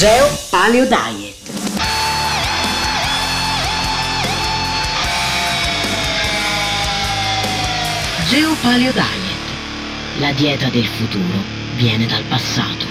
Geo 0.00 0.26
Paleo 0.50 0.86
Diet. 0.86 1.36
Geo 8.30 8.54
Paleo 8.62 8.92
Diet. 8.92 10.20
La 10.20 10.32
dieta 10.32 10.70
del 10.70 10.86
futuro 10.86 11.42
viene 11.76 12.06
dal 12.06 12.22
passato. 12.22 12.86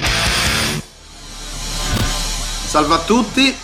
Salve 2.68 2.94
a 2.94 3.00
tutti, 3.00 3.58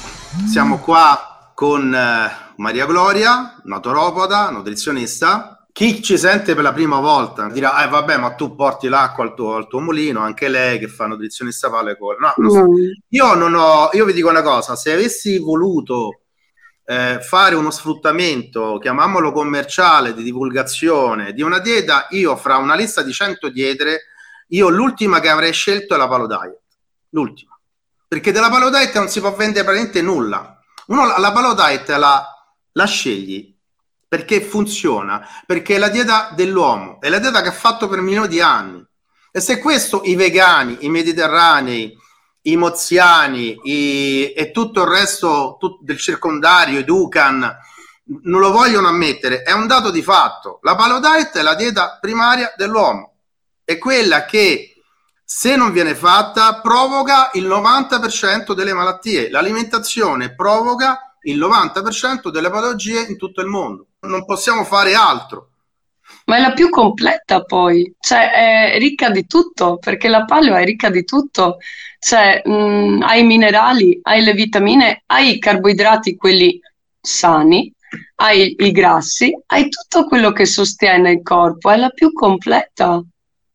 siamo 0.52 0.80
qua 0.80 1.52
con 1.54 1.94
eh, 1.94 2.32
Maria 2.56 2.88
Gloria, 2.88 3.62
naturopoda, 3.66 4.50
nutrizionista. 4.50 5.55
Chi 5.76 6.02
ci 6.02 6.18
sente 6.18 6.54
per 6.54 6.64
la 6.64 6.72
prima 6.72 7.02
volta 7.02 7.50
dirà, 7.50 7.84
eh 7.84 7.90
vabbè, 7.90 8.16
ma 8.16 8.34
tu 8.34 8.56
porti 8.56 8.88
l'acqua 8.88 9.26
al 9.26 9.34
tuo, 9.34 9.56
al 9.56 9.68
tuo 9.68 9.82
mulino, 9.82 10.22
anche 10.22 10.48
lei 10.48 10.80
che 10.80 10.88
fa 10.88 11.06
nutrizionista 11.06 11.70
fa 11.70 11.84
le 11.84 11.98
cose. 11.98 12.18
No, 12.18 12.34
lo 12.38 12.50
so. 12.50 12.66
Io 13.10 13.34
non 13.34 13.54
ho, 13.56 13.90
io 13.92 14.06
vi 14.06 14.14
dico 14.14 14.30
una 14.30 14.42
cosa, 14.42 14.78
se 14.78 14.94
avessi 14.94 15.38
voluto 15.38 16.22
eh, 16.86 17.20
fare 17.22 17.56
uno 17.56 17.72
sfruttamento, 17.72 18.78
chiamiamolo 18.82 19.34
commerciale, 19.34 20.14
di 20.14 20.24
divulgazione 20.24 21.34
di 21.34 21.42
una 21.42 21.60
dieta, 21.60 22.08
io 22.12 22.38
fra 22.38 22.56
una 22.56 22.76
lista 22.76 23.02
di 23.02 23.12
100 23.12 23.50
diete, 23.50 24.04
io 24.52 24.70
l'ultima 24.70 25.20
che 25.20 25.28
avrei 25.28 25.52
scelto 25.52 25.94
è 25.94 25.98
la 25.98 26.08
Palo 26.08 26.26
Diet. 26.26 26.62
L'ultima. 27.10 27.60
Perché 28.08 28.32
della 28.32 28.50
Palo 28.50 28.70
Diet 28.70 28.96
non 28.96 29.10
si 29.10 29.20
può 29.20 29.36
vendere 29.36 29.66
praticamente 29.66 30.02
nulla. 30.02 30.58
Uno 30.88 31.06
la, 31.06 31.20
la 31.20 31.34
Palo 31.34 31.54
Diet 31.54 31.90
la, 31.90 32.26
la 32.72 32.86
scegli 32.86 33.55
perché 34.16 34.40
funziona, 34.40 35.28
perché 35.46 35.76
è 35.76 35.78
la 35.78 35.90
dieta 35.90 36.32
dell'uomo, 36.34 37.02
è 37.02 37.10
la 37.10 37.20
dieta 37.20 37.42
che 37.42 37.50
ha 37.50 37.52
fatto 37.52 37.90
per 37.90 38.00
milioni 38.00 38.30
di 38.30 38.40
anni. 38.40 38.82
E 39.30 39.42
se 39.42 39.60
questo 39.60 40.04
i 40.06 40.16
vegani, 40.16 40.78
i 40.86 40.90
mediterranei, 40.90 41.94
i 42.44 42.56
moziani 42.56 43.60
i, 43.64 44.32
e 44.32 44.52
tutto 44.52 44.84
il 44.84 44.88
resto 44.88 45.58
tut- 45.60 45.84
del 45.84 45.98
circondario, 45.98 46.80
i 46.80 46.86
Ducan, 46.86 47.42
non 48.24 48.40
lo 48.40 48.52
vogliono 48.52 48.88
ammettere, 48.88 49.42
è 49.42 49.52
un 49.52 49.68
dato 49.68 49.92
di 49.92 50.02
fatto. 50.02 50.60
La 50.62 50.78
Palo 50.78 51.02
Diet 51.02 51.38
è 51.38 51.42
la 51.42 51.56
dieta 51.56 51.98
primaria 52.00 52.54
dell'uomo, 52.56 53.16
è 53.66 53.78
quella 53.78 54.24
che 54.24 54.76
se 55.26 55.58
non 55.58 55.74
viene 55.74 55.94
fatta 55.94 56.62
provoca 56.62 57.32
il 57.34 57.46
90% 57.46 58.54
delle 58.54 58.72
malattie. 58.72 59.30
L'alimentazione 59.30 60.34
provoca 60.34 61.06
il 61.26 61.38
90% 61.38 62.30
delle 62.30 62.50
patologie 62.50 63.02
in 63.02 63.18
tutto 63.18 63.42
il 63.42 63.48
mondo. 63.48 63.88
Non 64.06 64.26
possiamo 64.26 64.64
fare 64.64 64.94
altro. 64.94 65.50
Ma 66.26 66.38
è 66.38 66.40
la 66.40 66.54
più 66.54 66.70
completa 66.70 67.44
poi, 67.44 67.94
cioè 68.00 68.74
è 68.74 68.78
ricca 68.80 69.10
di 69.10 69.28
tutto, 69.28 69.78
perché 69.78 70.08
la 70.08 70.26
paleo 70.26 70.56
è 70.56 70.64
ricca 70.64 70.90
di 70.90 71.04
tutto, 71.04 71.58
cioè 72.00 72.42
mh, 72.44 73.02
hai 73.04 73.22
i 73.22 73.26
minerali, 73.26 74.00
hai 74.04 74.24
le 74.24 74.34
vitamine, 74.34 75.04
hai 75.08 75.36
i 75.36 75.40
carboidrati, 75.40 76.16
quelli 76.16 76.60
sani, 77.00 77.72
hai 78.16 78.56
i 78.58 78.72
grassi, 78.72 79.36
hai 79.48 79.70
tutto 79.70 80.08
quello 80.08 80.32
che 80.32 80.46
sostiene 80.46 81.12
il 81.12 81.22
corpo, 81.22 81.70
è 81.70 81.78
la 81.78 81.90
più 81.90 82.12
completa. 82.12 83.04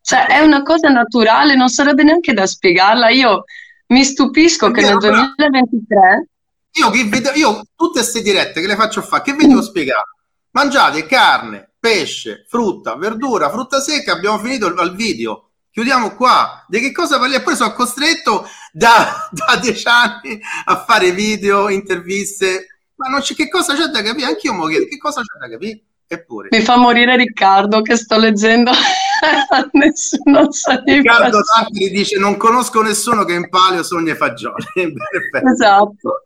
Cioè 0.03 0.27
è 0.27 0.41
una 0.41 0.63
cosa 0.63 0.89
naturale, 0.89 1.55
non 1.55 1.69
sarebbe 1.69 2.03
neanche 2.03 2.33
da 2.33 2.47
spiegarla. 2.47 3.11
Io 3.11 3.45
mi 3.89 4.05
stupisco 4.05 4.71
che 4.71 4.83
nel 4.83 4.99
2023 4.99 6.27
Io, 6.75 6.91
che 6.91 7.05
vedo, 7.05 7.31
io 7.35 7.63
tutte 7.75 8.01
queste 8.01 8.23
dirette 8.23 8.61
che 8.61 8.67
le 8.67 8.77
faccio 8.77 9.03
fare, 9.03 9.23
che 9.23 9.35
vi 9.35 9.47
devo 9.47 9.63
spiegare? 9.63 10.05
Mangiate 10.53 11.07
carne, 11.07 11.75
pesce, 11.79 12.45
frutta, 12.49 12.97
verdura, 12.97 13.51
frutta 13.51 13.81
secca, 13.81 14.13
abbiamo 14.13 14.39
finito 14.39 14.67
il, 14.67 14.95
video. 14.97 15.51
Chiudiamo 15.71 16.17
qua. 16.17 16.65
Di 16.67 16.81
che 16.81 16.91
cosa 16.91 17.21
parliamo? 17.21 17.45
Poi 17.45 17.55
sono 17.55 17.73
costretto 17.73 18.49
da, 18.73 19.29
da 19.31 19.57
dieci 19.61 19.87
anni 19.87 20.41
a 20.65 20.85
fare 20.85 21.13
video, 21.13 21.69
interviste. 21.69 22.67
Ma 22.97 23.07
non 23.09 23.21
c'è 23.21 23.35
che 23.35 23.49
cosa 23.49 23.75
c'è 23.75 23.87
da 23.87 24.03
capire? 24.03 24.27
Anch'io 24.27 24.53
mo 24.53 24.67
chiedo 24.67 24.87
che 24.87 24.99
cosa 24.99 25.21
c'è 25.21 25.39
da 25.39 25.49
capire? 25.49 25.83
Eppure. 26.13 26.49
mi 26.51 26.61
fa 26.61 26.77
morire 26.77 27.15
Riccardo 27.15 27.83
che 27.83 27.95
sto 27.95 28.19
leggendo, 28.19 28.73
nessuno 29.73 30.51
sa 30.51 30.81
di 30.81 30.95
Riccardo. 30.95 31.41
Tapperi 31.41 31.89
dice 31.91 32.19
non 32.19 32.37
conosco 32.37 32.83
nessuno 32.83 33.25
che 33.25 33.35
in 33.35 33.49
palio 33.49 33.85
sogna 33.85 34.17
fagioli. 34.17 34.65
Perfetto. 34.75 35.49
Esatto. 35.53 36.23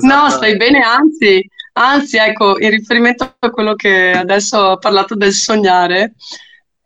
No, 0.00 0.30
stai 0.30 0.56
bene, 0.56 0.80
anzi, 0.80 1.46
anzi, 1.78 2.16
ecco, 2.16 2.58
in 2.58 2.70
riferimento 2.70 3.36
a 3.38 3.50
quello 3.50 3.74
che 3.74 4.12
adesso 4.12 4.58
ho 4.58 4.78
parlato 4.78 5.14
del 5.14 5.32
sognare, 5.32 6.14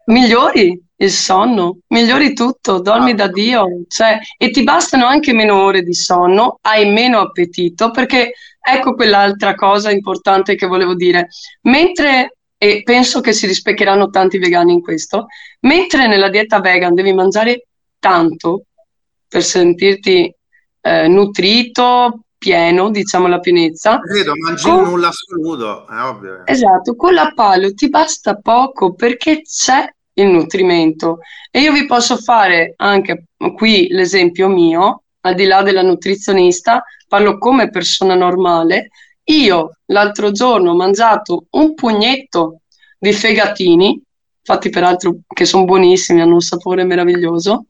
migliori 0.07 0.79
il 0.97 1.11
sonno, 1.11 1.79
migliori 1.89 2.35
tutto, 2.35 2.81
dormi 2.81 3.15
da 3.15 3.29
Dio, 3.29 3.67
cioè, 3.89 4.19
e 4.37 4.51
ti 4.51 4.63
bastano 4.63 5.07
anche 5.07 5.33
meno 5.33 5.63
ore 5.63 5.83
di 5.83 5.95
sonno, 5.95 6.59
hai 6.63 6.91
meno 6.91 7.21
appetito, 7.21 7.91
perché 7.91 8.33
ecco 8.61 8.95
quell'altra 8.95 9.55
cosa 9.55 9.91
importante 9.91 10.57
che 10.57 10.67
volevo 10.67 10.95
dire. 10.95 11.29
Mentre, 11.63 12.37
e 12.59 12.83
penso 12.83 13.21
che 13.21 13.33
si 13.33 13.47
rispeccheranno 13.47 14.11
tanti 14.11 14.39
vegani 14.39 14.75
in 14.75 14.83
questo, 14.83 15.27
mentre 15.61 16.07
nella 16.07 16.29
dieta 16.29 16.61
vegan 16.61 16.95
devi 16.95 17.15
mangiare 17.15 17.67
tanto 17.99 18.65
per 19.27 19.43
sentirti 19.43 20.35
eh, 20.83 21.09
nutrito, 21.09 22.25
pieno, 22.41 22.91
diciamo 22.91 23.29
la 23.29 23.39
pienezza. 23.39 24.01
Credo, 24.01 24.33
mangi 24.35 24.63
Con- 24.63 24.83
nulla 24.85 25.09
assoluto, 25.09 25.87
è 25.87 26.03
ovvio. 26.03 26.47
Esatto, 26.47 26.97
con 26.97 27.13
la 27.13 27.33
paleo 27.35 27.75
ti 27.75 27.91
basta 27.91 28.37
poco 28.37 28.95
perché 28.95 29.43
c'è 29.43 29.87
il 30.15 30.27
nutrimento. 30.27 31.19
E 31.51 31.61
io 31.61 31.73
vi 31.73 31.85
posso 31.85 32.17
fare 32.17 32.73
anche 32.77 33.27
qui 33.55 33.89
l'esempio 33.91 34.49
mio, 34.49 35.03
al 35.21 35.35
di 35.35 35.45
là 35.45 35.63
della 35.63 35.83
nutrizionista, 35.83 36.83
parlo 37.07 37.37
come 37.37 37.69
persona 37.69 38.15
normale. 38.15 38.89
Io 39.25 39.77
l'altro 39.87 40.33
giorno 40.33 40.71
ho 40.71 40.77
mangiato 40.77 41.45
un 41.51 41.75
pugnetto 41.75 42.61
di 42.99 43.13
fegatini, 43.13 44.01
fatti 44.43 44.71
peraltro 44.71 45.19
che 45.29 45.45
sono 45.45 45.65
buonissimi, 45.65 46.23
hanno 46.23 46.35
un 46.35 46.41
sapore 46.41 46.85
meraviglioso. 46.85 47.67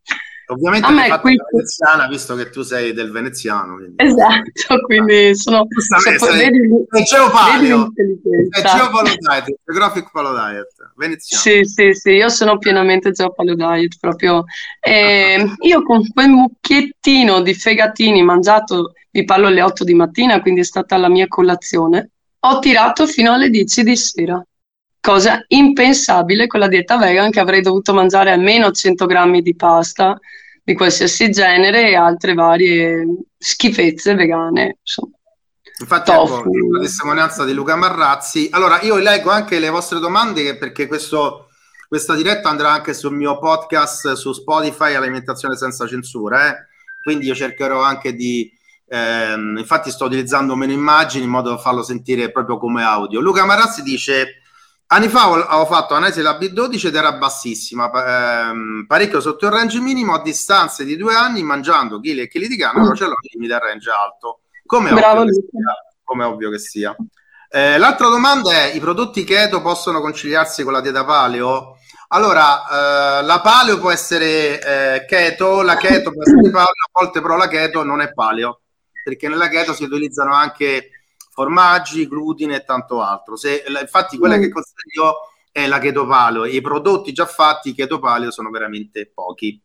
Ovviamente 0.51 0.87
A 0.87 0.91
me 0.91 1.09
la 1.09 1.21
veneziana, 1.23 2.09
visto 2.09 2.35
che 2.35 2.51
tu 2.51 2.63
sei 2.63 2.93
del 2.93 3.11
veneziano. 3.13 3.77
Quindi. 3.77 3.95
Esatto, 3.97 4.81
quindi 4.85 5.37
sono... 5.37 5.67
Giustamente, 5.69 6.19
so- 6.19 6.33
sei- 6.33 6.51
vedi- 6.51 6.87
È 6.91 7.61
l'intelligenza. 7.61 8.77
Geopalo 8.77 9.09
Diet, 9.09 9.55
Geographic 9.65 10.11
Palo 10.11 10.33
Diet, 10.33 10.69
veneziano. 10.97 11.43
Sì, 11.43 11.65
sì, 11.65 11.93
sì, 11.95 12.11
io 12.11 12.29
sono 12.29 12.59
pienamente 12.59 13.13
Geo 13.13 13.33
Paleo 13.33 13.55
Diet 13.55 13.97
proprio. 14.01 14.45
E 14.81 15.55
io 15.61 15.83
con 15.85 16.05
quel 16.13 16.29
mucchiettino 16.31 17.43
di 17.43 17.55
fegatini 17.55 18.23
mangiato, 18.23 18.93
vi 19.11 19.25
parlo 19.25 19.47
alle 19.47 19.63
8 19.63 19.85
di 19.85 19.95
mattina, 19.95 20.41
quindi 20.41 20.61
è 20.61 20.65
stata 20.65 20.97
la 20.97 21.09
mia 21.09 21.29
colazione, 21.29 22.11
ho 22.41 22.59
tirato 22.59 23.07
fino 23.07 23.33
alle 23.33 23.51
10 23.51 23.83
di 23.85 23.97
sera. 23.97 24.45
Cosa 25.01 25.43
impensabile 25.49 26.47
con 26.47 26.61
la 26.61 26.69
dieta 26.69 26.99
vegan 26.99 27.31
che 27.31 27.41
avrei 27.41 27.63
dovuto 27.63 27.95
mangiare 27.95 28.33
almeno 28.33 28.71
100 28.71 29.07
grammi 29.07 29.41
di 29.41 29.57
pasta 29.57 30.19
di 30.63 30.75
qualsiasi 30.75 31.31
genere 31.31 31.89
e 31.89 31.95
altre 31.95 32.35
varie 32.35 33.07
schifezze 33.39 34.15
vegane, 34.15 34.77
insomma. 34.81 35.15
Infatti, 35.81 36.11
ecco, 36.11 36.45
la 36.73 36.81
testimonianza 36.81 37.45
di 37.47 37.55
Luca 37.55 37.75
Marrazzi. 37.77 38.49
Allora, 38.53 38.83
io 38.83 38.97
leggo 38.97 39.31
anche 39.31 39.59
le 39.59 39.71
vostre 39.71 39.99
domande 39.99 40.59
perché 40.59 40.87
questo, 40.87 41.49
questa 41.89 42.15
diretta 42.15 42.51
andrà 42.51 42.71
anche 42.73 42.93
sul 42.93 43.15
mio 43.15 43.39
podcast 43.39 44.13
su 44.13 44.33
Spotify 44.33 44.95
Alimentazione 44.95 45.57
senza 45.57 45.87
censura. 45.87 46.51
eh. 46.51 46.67
Quindi 47.03 47.27
io 47.27 47.35
cercherò 47.35 47.81
anche 47.81 48.13
di. 48.15 48.53
ehm, 48.87 49.57
infatti, 49.57 49.91
sto 49.91 50.05
utilizzando 50.05 50.55
meno 50.55 50.73
immagini 50.73 51.25
in 51.25 51.31
modo 51.31 51.49
da 51.49 51.57
farlo 51.57 51.83
sentire 51.83 52.31
proprio 52.31 52.59
come 52.59 52.85
audio. 52.85 53.21
Luca 53.21 53.47
Marrazzi 53.47 53.83
dice. 53.83 54.40
Anni 54.93 55.09
fa 55.09 55.29
ho- 55.29 55.35
avevo 55.35 55.67
fatto 55.67 55.95
analisi 55.95 56.17
della 56.19 56.37
B12 56.37 56.89
ed 56.89 56.97
era 56.97 57.13
bassissima, 57.13 58.51
ehm, 58.51 58.87
parecchio 58.89 59.21
sotto 59.21 59.47
il 59.47 59.53
range 59.53 59.79
minimo 59.79 60.15
a 60.15 60.23
distanza 60.23 60.83
di 60.83 60.97
due 60.97 61.15
anni, 61.15 61.45
mangiando 61.45 62.01
chili 62.01 62.23
e 62.23 62.29
chili 62.29 62.49
di 62.49 62.57
carne, 62.57 62.83
però 62.83 62.95
ce 62.95 63.05
l'ho 63.05 63.11
il 63.11 63.31
limite 63.35 63.55
al 63.55 63.61
range 63.61 63.89
alto. 63.91 64.41
Come 64.67 64.91
ovvio 64.91 65.01
che 65.03 65.31
Luca. 65.31 65.49
sia, 65.49 65.75
come 66.03 66.25
ovvio 66.25 66.51
che 66.51 66.59
sia. 66.59 66.97
Eh, 67.49 67.79
l'altra 67.79 68.09
domanda 68.09 68.51
è: 68.53 68.73
i 68.75 68.81
prodotti 68.81 69.23
keto 69.23 69.63
possono 69.63 70.01
conciliarsi 70.01 70.65
con 70.65 70.73
la 70.73 70.81
dieta 70.81 71.05
paleo? 71.05 71.77
Allora, 72.09 73.21
eh, 73.21 73.23
la 73.23 73.41
paleo 73.41 73.79
può 73.79 73.93
essere 73.93 74.61
eh, 74.61 75.05
keto, 75.07 75.63
la 75.63 75.77
keto 75.77 76.11
può 76.11 76.23
essere 76.23 76.51
paleo, 76.51 76.67
a 76.67 77.01
volte 77.01 77.21
però 77.21 77.37
la 77.37 77.47
keto 77.47 77.85
non 77.85 78.01
è 78.01 78.13
paleo, 78.13 78.63
perché 79.05 79.29
nella 79.29 79.49
keto 79.49 79.73
si 79.73 79.85
utilizzano 79.85 80.35
anche 80.35 81.00
formaggi, 81.31 82.07
glutine 82.07 82.57
e 82.57 82.65
tanto 82.65 83.01
altro. 83.01 83.37
Se, 83.37 83.65
infatti, 83.81 84.19
quella 84.19 84.37
Mm. 84.37 84.41
che 84.43 84.49
consiglio 84.51 85.15
è 85.53 85.67
la 85.67 85.79
keto 85.79 86.07
paleo. 86.07 86.45
I 86.45 86.61
prodotti 86.61 87.13
già 87.13 87.27
fatti 87.27 87.75
keto 87.75 87.99
paleo 87.99 88.31
sono 88.31 88.51
veramente 88.51 89.11
pochi. 89.13 89.61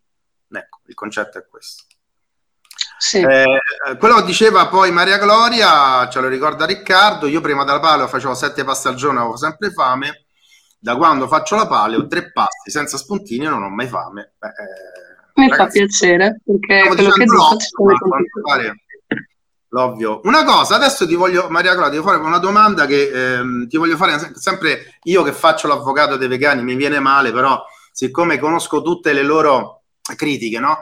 Ecco, 0.49 0.79
il 0.85 0.93
concetto 0.93 1.37
è 1.37 1.45
questo. 1.47 1.83
Sì. 2.97 3.19
Eh, 3.19 3.97
quello 3.99 4.15
che 4.15 4.23
diceva 4.23 4.67
poi 4.67 4.91
Maria 4.91 5.17
Gloria, 5.17 6.07
ce 6.07 6.21
lo 6.21 6.27
ricorda 6.27 6.65
Riccardo, 6.65 7.27
io 7.27 7.41
prima 7.41 7.65
della 7.65 7.79
paleo 7.79 8.07
facevo 8.07 8.33
sette 8.33 8.63
paste 8.63 8.87
al 8.87 8.95
giorno, 8.95 9.19
avevo 9.19 9.35
sempre 9.35 9.71
fame, 9.71 10.25
da 10.79 10.95
quando 10.95 11.27
faccio 11.27 11.55
la 11.55 11.67
paleo, 11.67 12.07
tre 12.07 12.31
pasti 12.31 12.71
senza 12.71 12.97
spuntini 12.97 13.45
non 13.45 13.63
ho 13.63 13.69
mai 13.69 13.87
fame. 13.87 14.35
Beh, 14.37 14.47
eh, 14.47 15.31
Mi 15.33 15.49
ragazzi, 15.49 15.79
fa 15.79 15.85
piacere, 15.85 16.41
perché 16.45 16.87
quello 16.87 17.11
che 17.11 17.23
dico 17.25 17.57
fare 18.47 18.84
l'ovvio. 19.69 20.21
Una 20.23 20.43
cosa, 20.43 20.75
adesso 20.75 21.07
ti 21.07 21.15
voglio, 21.15 21.47
Maria 21.49 21.73
Claudia, 21.73 21.99
ti 21.99 22.05
voglio 22.05 22.17
fare 22.17 22.27
una 22.27 22.39
domanda 22.39 22.85
che 22.85 23.09
ehm, 23.09 23.67
ti 23.67 23.77
voglio 23.77 23.97
fare 23.97 24.31
sempre 24.35 24.99
io 25.03 25.23
che 25.23 25.33
faccio 25.33 25.67
l'avvocato 25.67 26.17
dei 26.17 26.27
vegani, 26.27 26.63
mi 26.63 26.75
viene 26.75 26.99
male, 26.99 27.31
però 27.31 27.63
siccome 27.91 28.39
conosco 28.39 28.81
tutte 28.81 29.13
le 29.13 29.23
loro 29.23 29.83
critiche, 30.15 30.59
no? 30.59 30.79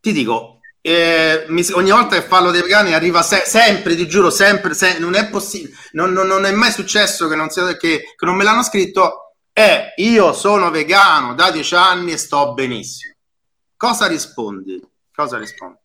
Ti 0.00 0.12
dico, 0.12 0.60
eh, 0.80 1.46
mi, 1.48 1.64
ogni 1.72 1.90
volta 1.90 2.20
che 2.20 2.26
parlo 2.26 2.50
dei 2.50 2.60
vegani 2.60 2.92
arriva 2.92 3.22
se, 3.22 3.42
sempre, 3.46 3.96
ti 3.96 4.06
giuro, 4.06 4.30
sempre, 4.30 4.74
se, 4.74 4.98
non 4.98 5.14
è 5.14 5.28
possibile, 5.28 5.74
non, 5.92 6.12
non, 6.12 6.26
non, 6.26 6.44
è 6.44 6.52
mai 6.52 6.70
successo 6.70 7.26
che 7.26 7.34
non, 7.34 7.48
sia, 7.48 7.76
che, 7.76 8.14
che 8.14 8.26
non 8.26 8.36
me 8.36 8.44
l'hanno 8.44 8.62
scritto, 8.62 9.32
è 9.50 9.94
io 9.96 10.32
sono 10.32 10.70
vegano 10.70 11.34
da 11.34 11.50
dieci 11.50 11.74
anni 11.74 12.12
e 12.12 12.18
sto 12.18 12.52
benissimo. 12.52 13.14
Cosa 13.76 14.06
rispondi? 14.06 14.80
Cosa 15.14 15.38
rispondi? 15.38 15.78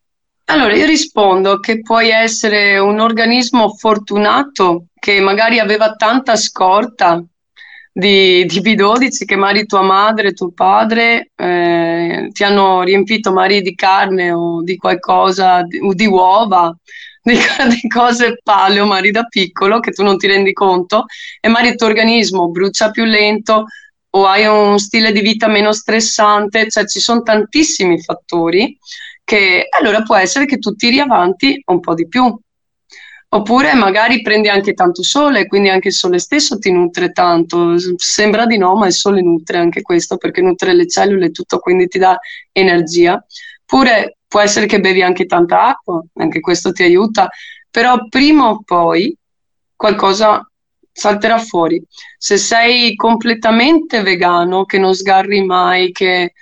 Allora, 0.50 0.74
io 0.74 0.84
rispondo 0.84 1.60
che 1.60 1.80
puoi 1.80 2.08
essere 2.08 2.76
un 2.76 2.98
organismo 2.98 3.68
fortunato 3.76 4.86
che 4.98 5.20
magari 5.20 5.60
aveva 5.60 5.94
tanta 5.94 6.34
scorta 6.34 7.24
di, 7.92 8.44
di 8.46 8.60
B12 8.60 9.26
che 9.26 9.36
magari 9.36 9.66
tua 9.66 9.82
madre, 9.82 10.32
tuo 10.32 10.50
padre 10.50 11.30
eh, 11.36 12.30
ti 12.32 12.42
hanno 12.42 12.82
riempito 12.82 13.32
magari 13.32 13.62
di 13.62 13.76
carne 13.76 14.32
o 14.32 14.60
di 14.64 14.76
qualcosa, 14.76 15.62
di, 15.62 15.78
di 15.94 16.06
uova, 16.06 16.76
di, 17.22 17.38
di, 17.80 17.88
cose 17.88 18.40
paleo 18.42 18.86
magari 18.86 19.12
da 19.12 19.22
piccolo 19.28 19.78
che 19.78 19.92
tu 19.92 20.02
non 20.02 20.18
ti 20.18 20.26
rendi 20.26 20.52
conto 20.52 21.04
e 21.40 21.48
magari 21.48 21.68
il 21.68 21.76
tuo 21.76 21.86
organismo 21.86 22.50
brucia 22.50 22.90
più 22.90 23.04
lento 23.04 23.66
o 24.12 24.26
hai 24.26 24.46
un 24.46 24.80
stile 24.80 25.12
di 25.12 25.20
vita 25.20 25.46
meno 25.46 25.72
stressante, 25.72 26.68
cioè 26.68 26.84
ci 26.86 26.98
sono 26.98 27.22
tantissimi 27.22 28.02
fattori 28.02 28.76
che 29.30 29.68
allora 29.70 30.02
può 30.02 30.16
essere 30.16 30.44
che 30.44 30.58
tu 30.58 30.74
tiri 30.74 30.98
avanti 30.98 31.62
un 31.66 31.78
po' 31.78 31.94
di 31.94 32.08
più. 32.08 32.36
Oppure 33.32 33.74
magari 33.74 34.22
prendi 34.22 34.48
anche 34.48 34.74
tanto 34.74 35.04
sole, 35.04 35.46
quindi 35.46 35.68
anche 35.68 35.86
il 35.86 35.94
sole 35.94 36.18
stesso 36.18 36.58
ti 36.58 36.72
nutre 36.72 37.12
tanto. 37.12 37.76
Sembra 37.96 38.44
di 38.44 38.58
no, 38.58 38.74
ma 38.74 38.86
il 38.86 38.92
sole 38.92 39.22
nutre 39.22 39.58
anche 39.58 39.82
questo 39.82 40.16
perché 40.16 40.40
nutre 40.40 40.74
le 40.74 40.88
cellule 40.88 41.26
e 41.26 41.30
tutto, 41.30 41.60
quindi 41.60 41.86
ti 41.86 42.00
dà 42.00 42.18
energia. 42.50 43.24
Oppure 43.62 44.16
può 44.26 44.40
essere 44.40 44.66
che 44.66 44.80
bevi 44.80 45.00
anche 45.00 45.26
tanta 45.26 45.62
acqua, 45.68 46.02
anche 46.14 46.40
questo 46.40 46.72
ti 46.72 46.82
aiuta, 46.82 47.30
però 47.70 48.08
prima 48.08 48.50
o 48.50 48.64
poi 48.64 49.16
qualcosa 49.76 50.44
salterà 50.90 51.38
fuori. 51.38 51.80
Se 52.18 52.36
sei 52.36 52.96
completamente 52.96 54.02
vegano, 54.02 54.64
che 54.64 54.78
non 54.78 54.92
sgarri 54.92 55.44
mai, 55.44 55.92
che 55.92 56.32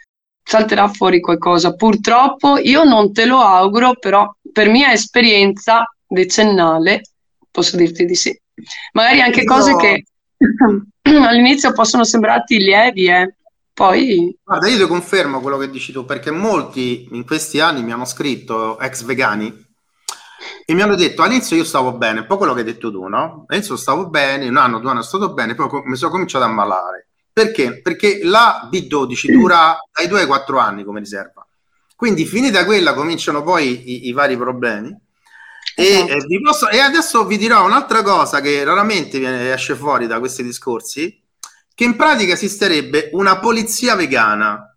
salterà 0.48 0.88
fuori 0.88 1.20
qualcosa. 1.20 1.74
Purtroppo 1.74 2.56
io 2.56 2.82
non 2.82 3.12
te 3.12 3.26
lo 3.26 3.38
auguro, 3.40 3.96
però 3.98 4.34
per 4.50 4.70
mia 4.70 4.92
esperienza 4.92 5.84
decennale, 6.06 7.02
posso 7.50 7.76
dirti 7.76 8.06
di 8.06 8.14
sì. 8.14 8.34
Magari 8.92 9.20
anche 9.20 9.44
cose 9.44 9.76
che 9.76 10.04
all'inizio 11.02 11.72
possono 11.72 12.02
sembrarti 12.02 12.58
lievi, 12.58 13.08
eh. 13.08 13.34
Poi... 13.74 14.34
Guarda, 14.42 14.68
io 14.68 14.78
ti 14.78 14.86
confermo 14.86 15.40
quello 15.40 15.58
che 15.58 15.68
dici 15.68 15.92
tu, 15.92 16.06
perché 16.06 16.30
molti 16.30 17.08
in 17.12 17.26
questi 17.26 17.60
anni 17.60 17.82
mi 17.82 17.92
hanno 17.92 18.06
scritto, 18.06 18.78
ex 18.80 19.02
vegani, 19.02 19.66
e 20.64 20.74
mi 20.74 20.80
hanno 20.80 20.96
detto 20.96 21.22
all'inizio 21.22 21.56
io 21.56 21.64
stavo 21.64 21.92
bene, 21.92 22.20
un 22.20 22.26
po' 22.26 22.38
quello 22.38 22.54
che 22.54 22.60
hai 22.60 22.64
detto 22.64 22.90
tu, 22.90 23.06
no? 23.06 23.44
All'inizio 23.46 23.76
stavo 23.76 24.08
bene, 24.08 24.48
un 24.48 24.56
anno, 24.56 24.78
due 24.78 24.90
anni 24.90 25.02
stato 25.02 25.34
bene, 25.34 25.54
poi 25.54 25.68
mi 25.84 25.96
sono 25.96 26.10
cominciato 26.10 26.44
a 26.44 26.48
ammalare. 26.48 27.07
Perché? 27.44 27.80
Perché 27.80 28.20
la 28.22 28.68
B12 28.72 29.32
dura 29.32 29.78
dai 29.92 30.08
2 30.08 30.20
ai 30.20 30.26
4 30.26 30.58
anni 30.58 30.84
come 30.84 31.00
riserva. 31.00 31.46
Quindi 31.94 32.24
finita 32.26 32.64
quella 32.64 32.94
cominciano 32.94 33.42
poi 33.42 33.90
i, 33.90 34.08
i 34.08 34.12
vari 34.12 34.36
problemi 34.36 34.96
Esatto. 35.80 36.12
E, 36.12 36.40
posso, 36.42 36.68
e, 36.68 36.80
adesso 36.80 37.24
vi 37.24 37.36
dirò 37.36 37.64
un'altra 37.64 38.02
cosa 38.02 38.40
che 38.40 38.64
raramente 38.64 39.20
viene, 39.20 39.52
esce 39.52 39.76
fuori 39.76 40.08
da 40.08 40.18
questi 40.18 40.42
discorsi, 40.42 41.22
che 41.72 41.84
in 41.84 41.94
pratica 41.94 42.32
esisterebbe 42.32 43.10
una 43.12 43.38
polizia 43.38 43.94
vegana. 43.94 44.76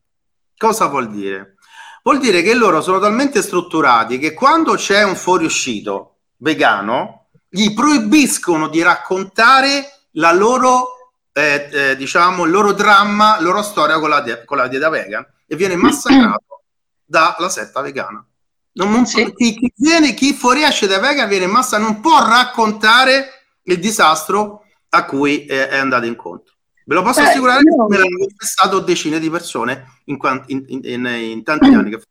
Cosa 0.55 0.85
vuol 0.85 1.09
dire? 1.09 1.55
Vuol 2.03 2.19
dire 2.19 2.43
che 2.43 2.53
loro 2.53 2.81
sono 2.81 2.99
talmente 2.99 3.41
strutturati 3.41 4.19
che 4.19 4.33
quando 4.33 4.75
c'è 4.75 5.01
un 5.01 5.15
fuoriuscito 5.15 6.17
vegano, 6.37 7.29
gli 7.49 7.73
proibiscono 7.73 8.67
di 8.67 8.83
raccontare 8.83 10.05
la 10.13 10.31
loro, 10.31 11.00
eh, 11.33 11.69
eh, 11.71 11.95
diciamo, 11.95 12.45
il 12.45 12.51
loro 12.51 12.73
dramma, 12.73 13.35
la 13.37 13.41
loro 13.41 13.61
storia 13.61 13.99
con 13.99 14.09
la, 14.09 14.23
con 14.45 14.57
la 14.57 14.67
dieta 14.67 14.89
vegan 14.89 15.25
e 15.47 15.55
viene 15.55 15.75
massacrato 15.75 16.63
dalla 17.05 17.49
setta 17.49 17.81
vegana. 17.81 18.25
Non, 18.73 18.91
non, 18.91 19.05
sì. 19.05 19.33
chi, 19.35 19.53
chi, 19.53 19.73
viene, 19.75 20.13
chi 20.13 20.33
fuoriesce 20.33 20.87
da 20.87 20.99
Vega 20.99 21.25
viene 21.25 21.43
in 21.45 21.51
massa, 21.51 21.77
non 21.77 21.99
può 21.99 22.25
raccontare 22.25 23.27
il 23.63 23.79
disastro 23.79 24.63
a 24.89 25.05
cui 25.05 25.45
è, 25.45 25.67
è 25.67 25.77
andato 25.77 26.05
incontro. 26.05 26.55
Ve 26.85 26.95
lo 26.95 27.01
posso 27.01 27.19
eh, 27.19 27.23
assicurare 27.23 27.61
no. 27.63 27.87
me 27.87 27.97
l'hanno 27.97 28.17
confessato 28.17 28.79
decine 28.79 29.19
di 29.19 29.29
persone 29.29 30.01
in, 30.05 30.17
in, 30.47 30.79
in, 30.83 31.05
in 31.05 31.43
tanti 31.43 31.67
anni 31.73 31.89
che. 31.89 32.01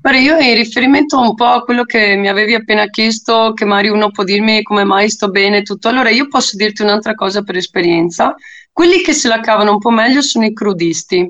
Guarda, 0.00 0.20
io 0.20 0.38
in 0.38 0.54
riferimento 0.54 1.18
un 1.18 1.34
po' 1.34 1.46
a 1.46 1.62
quello 1.62 1.84
che 1.84 2.14
mi 2.16 2.28
avevi 2.28 2.54
appena 2.54 2.86
chiesto, 2.86 3.52
che 3.52 3.64
magari 3.64 3.88
uno 3.88 4.10
può 4.10 4.22
dirmi 4.22 4.62
come 4.62 4.84
mai 4.84 5.10
sto 5.10 5.28
bene 5.28 5.62
tutto, 5.62 5.88
allora 5.88 6.10
io 6.10 6.28
posso 6.28 6.56
dirti 6.56 6.82
un'altra 6.82 7.14
cosa 7.14 7.42
per 7.42 7.56
esperienza. 7.56 8.34
Quelli 8.72 9.00
che 9.02 9.12
se 9.12 9.28
la 9.28 9.40
cavano 9.40 9.72
un 9.72 9.78
po' 9.78 9.90
meglio 9.90 10.22
sono 10.22 10.44
i 10.46 10.52
crudisti, 10.52 11.28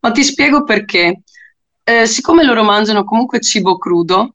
ma 0.00 0.10
ti 0.10 0.24
spiego 0.24 0.64
perché. 0.64 1.22
Eh, 1.88 2.06
siccome 2.06 2.42
loro 2.42 2.64
mangiano 2.64 3.04
comunque 3.04 3.40
cibo 3.40 3.78
crudo, 3.78 4.34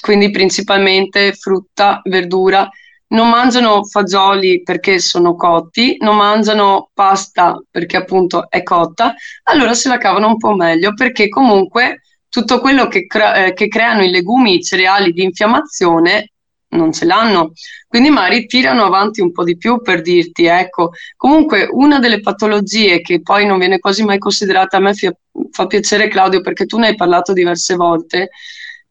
quindi 0.00 0.30
principalmente 0.30 1.32
frutta, 1.34 2.00
verdura, 2.04 2.68
non 3.08 3.28
mangiano 3.28 3.84
fagioli 3.84 4.62
perché 4.62 4.98
sono 4.98 5.36
cotti, 5.36 5.96
non 6.00 6.16
mangiano 6.16 6.90
pasta 6.92 7.60
perché 7.70 7.96
appunto 7.96 8.50
è 8.50 8.64
cotta, 8.64 9.14
allora 9.44 9.74
se 9.74 9.88
la 9.88 9.98
cavano 9.98 10.26
un 10.28 10.36
po' 10.36 10.54
meglio 10.54 10.94
perché 10.94 11.28
comunque 11.28 12.00
tutto 12.30 12.60
quello 12.60 12.86
che, 12.86 13.06
cre- 13.06 13.48
eh, 13.48 13.52
che 13.52 13.68
creano 13.68 14.02
i 14.02 14.10
legumi, 14.10 14.54
i 14.54 14.62
cereali 14.62 15.12
di 15.12 15.22
infiammazione 15.22 16.32
non 16.70 16.92
ce 16.92 17.04
l'hanno. 17.04 17.52
Quindi 17.88 18.10
magari 18.10 18.46
tirano 18.46 18.84
avanti 18.84 19.20
un 19.20 19.32
po' 19.32 19.44
di 19.44 19.56
più 19.56 19.82
per 19.82 20.00
dirti, 20.02 20.44
ecco, 20.44 20.92
comunque 21.16 21.68
una 21.70 21.98
delle 21.98 22.20
patologie 22.20 23.00
che 23.00 23.20
poi 23.20 23.44
non 23.44 23.58
viene 23.58 23.80
quasi 23.80 24.04
mai 24.04 24.18
considerata, 24.18 24.76
a 24.76 24.80
me 24.80 24.94
fi- 24.94 25.10
fa 25.50 25.66
piacere 25.66 26.08
Claudio 26.08 26.40
perché 26.40 26.66
tu 26.66 26.78
ne 26.78 26.88
hai 26.88 26.94
parlato 26.94 27.32
diverse 27.32 27.74
volte, 27.74 28.30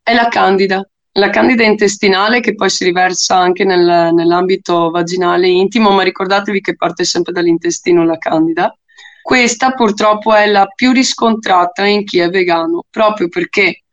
è 0.04 0.14
la 0.14 0.28
candida. 0.28 0.88
La 1.14 1.30
candida 1.32 1.64
intestinale 1.64 2.40
che 2.40 2.54
poi 2.54 2.70
si 2.70 2.84
riversa 2.84 3.36
anche 3.36 3.64
nel, 3.66 4.14
nell'ambito 4.14 4.90
vaginale 4.90 5.48
intimo, 5.48 5.90
ma 5.92 6.04
ricordatevi 6.04 6.62
che 6.62 6.76
parte 6.76 7.04
sempre 7.04 7.34
dall'intestino 7.34 8.06
la 8.06 8.18
candida. 8.18 8.74
Questa 9.22 9.72
purtroppo 9.72 10.34
è 10.34 10.48
la 10.48 10.66
più 10.68 10.92
riscontrata 10.92 11.86
in 11.86 12.04
chi 12.04 12.20
è 12.20 12.30
vegano, 12.30 12.86
proprio 12.90 13.28
perché, 13.28 13.84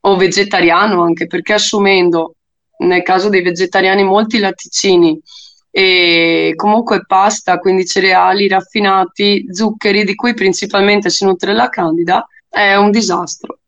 o 0.00 0.16
vegetariano, 0.16 1.02
anche 1.02 1.26
perché 1.26 1.54
assumendo 1.54 2.34
nel 2.78 3.02
caso 3.02 3.28
dei 3.28 3.42
vegetariani 3.42 4.02
molti 4.04 4.38
latticini 4.38 5.18
e 5.70 6.52
comunque 6.56 7.04
pasta, 7.06 7.58
quindi 7.58 7.86
cereali 7.86 8.46
raffinati, 8.46 9.46
zuccheri 9.50 10.04
di 10.04 10.14
cui 10.14 10.34
principalmente 10.34 11.10
si 11.10 11.24
nutre 11.24 11.52
la 11.52 11.68
candida, 11.68 12.26
è 12.48 12.74
un 12.76 12.90
disastro. 12.90 13.58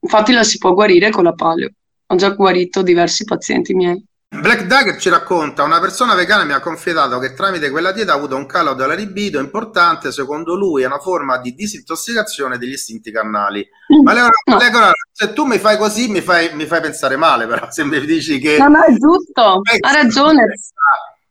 Infatti 0.00 0.32
la 0.32 0.44
si 0.44 0.58
può 0.58 0.72
guarire 0.72 1.10
con 1.10 1.24
la 1.24 1.32
paleo. 1.32 1.70
Ho 2.06 2.16
già 2.16 2.30
guarito 2.30 2.82
diversi 2.82 3.24
pazienti 3.24 3.74
miei. 3.74 4.04
Black 4.32 4.66
Dagger 4.66 4.96
ci 4.96 5.08
racconta, 5.08 5.64
una 5.64 5.80
persona 5.80 6.14
vegana 6.14 6.44
mi 6.44 6.52
ha 6.52 6.60
confidato 6.60 7.18
che 7.18 7.34
tramite 7.34 7.68
quella 7.68 7.90
dieta 7.90 8.12
ha 8.12 8.14
avuto 8.14 8.36
un 8.36 8.46
calo 8.46 8.74
della 8.74 8.94
libido 8.94 9.40
importante, 9.40 10.12
secondo 10.12 10.54
lui 10.54 10.84
è 10.84 10.86
una 10.86 11.00
forma 11.00 11.38
di 11.38 11.52
disintossicazione 11.52 12.56
degli 12.56 12.70
istinti 12.70 13.10
carnali. 13.10 13.68
Mm, 13.92 14.04
Ma 14.04 14.12
Leonardo, 14.12 14.36
no. 14.44 14.56
Leonardo, 14.56 14.92
se 15.10 15.32
tu 15.32 15.44
mi 15.46 15.58
fai 15.58 15.76
così 15.76 16.08
mi 16.08 16.20
fai, 16.20 16.54
mi 16.54 16.64
fai, 16.66 16.80
pensare 16.80 17.16
male, 17.16 17.48
però 17.48 17.72
se 17.72 17.82
mi 17.82 17.98
dici 18.06 18.38
che... 18.38 18.56
No, 18.56 18.68
no, 18.68 18.84
è 18.84 18.94
giusto, 18.96 19.62
ha 19.80 19.92
ragione. 19.92 20.44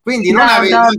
Quindi 0.02 0.32
non 0.32 0.46
no, 0.46 0.52
avete 0.52 0.76
no. 0.76 0.90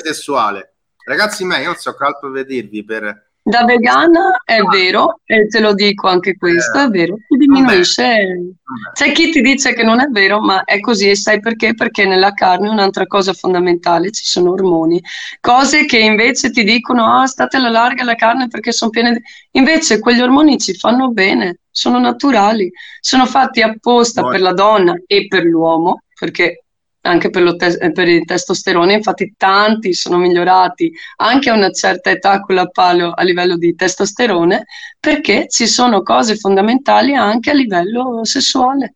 sessuale. 0.00 0.74
Ragazzi 1.04 1.44
miei, 1.44 1.62
io 1.62 1.70
non 1.70 1.76
so 1.76 1.92
che 1.96 2.04
altro 2.04 2.30
per 2.30 2.46
dirvi 2.46 2.84
per 2.84 3.27
da 3.42 3.64
vegana 3.64 4.42
è 4.44 4.60
vero, 4.60 5.20
e 5.24 5.46
te 5.46 5.60
lo 5.60 5.72
dico 5.72 6.06
anche 6.06 6.36
questo, 6.36 6.78
è 6.78 6.88
vero, 6.88 7.16
ti 7.26 7.36
diminuisce. 7.38 8.54
C'è 8.92 9.12
chi 9.12 9.30
ti 9.30 9.40
dice 9.40 9.72
che 9.72 9.82
non 9.82 10.00
è 10.00 10.06
vero, 10.08 10.40
ma 10.40 10.64
è 10.64 10.80
così 10.80 11.08
e 11.08 11.16
sai 11.16 11.40
perché? 11.40 11.72
Perché 11.74 12.04
nella 12.04 12.32
carne 12.34 12.68
un'altra 12.68 13.06
cosa 13.06 13.32
fondamentale, 13.32 14.10
ci 14.10 14.24
sono 14.24 14.52
ormoni, 14.52 15.02
cose 15.40 15.86
che 15.86 15.98
invece 15.98 16.50
ti 16.50 16.62
dicono, 16.62 17.20
ah, 17.20 17.26
state 17.26 17.56
alla 17.56 17.70
larga 17.70 18.04
la 18.04 18.14
carne 18.16 18.48
perché 18.48 18.70
sono 18.70 18.90
piene 18.90 19.14
di... 19.14 19.22
Invece 19.52 19.98
quegli 19.98 20.20
ormoni 20.20 20.58
ci 20.58 20.74
fanno 20.74 21.08
bene, 21.10 21.60
sono 21.70 21.98
naturali, 21.98 22.70
sono 23.00 23.24
fatti 23.24 23.62
apposta 23.62 24.26
per 24.28 24.42
la 24.42 24.52
donna 24.52 24.94
e 25.06 25.26
per 25.26 25.44
l'uomo, 25.44 26.02
perché 26.18 26.64
anche 27.08 27.30
per, 27.30 27.56
te- 27.56 27.92
per, 27.92 28.08
il 28.08 28.24
testosterone, 28.24 28.94
infatti 28.94 29.34
tanti 29.36 29.94
sono 29.94 30.18
migliorati 30.18 30.92
anche 31.16 31.50
a 31.50 31.54
una 31.54 31.70
certa 31.70 32.10
età 32.10 32.40
con 32.40 32.54
la 32.54 32.66
paleo 32.66 33.12
a 33.12 33.22
livello 33.22 33.56
di 33.56 33.74
testosterone, 33.74 34.66
perché 35.00 35.46
ci 35.48 35.66
sono 35.66 36.02
cose 36.02 36.36
fondamentali 36.36 37.14
anche 37.14 37.50
a 37.50 37.54
livello 37.54 38.24
sessuale. 38.24 38.94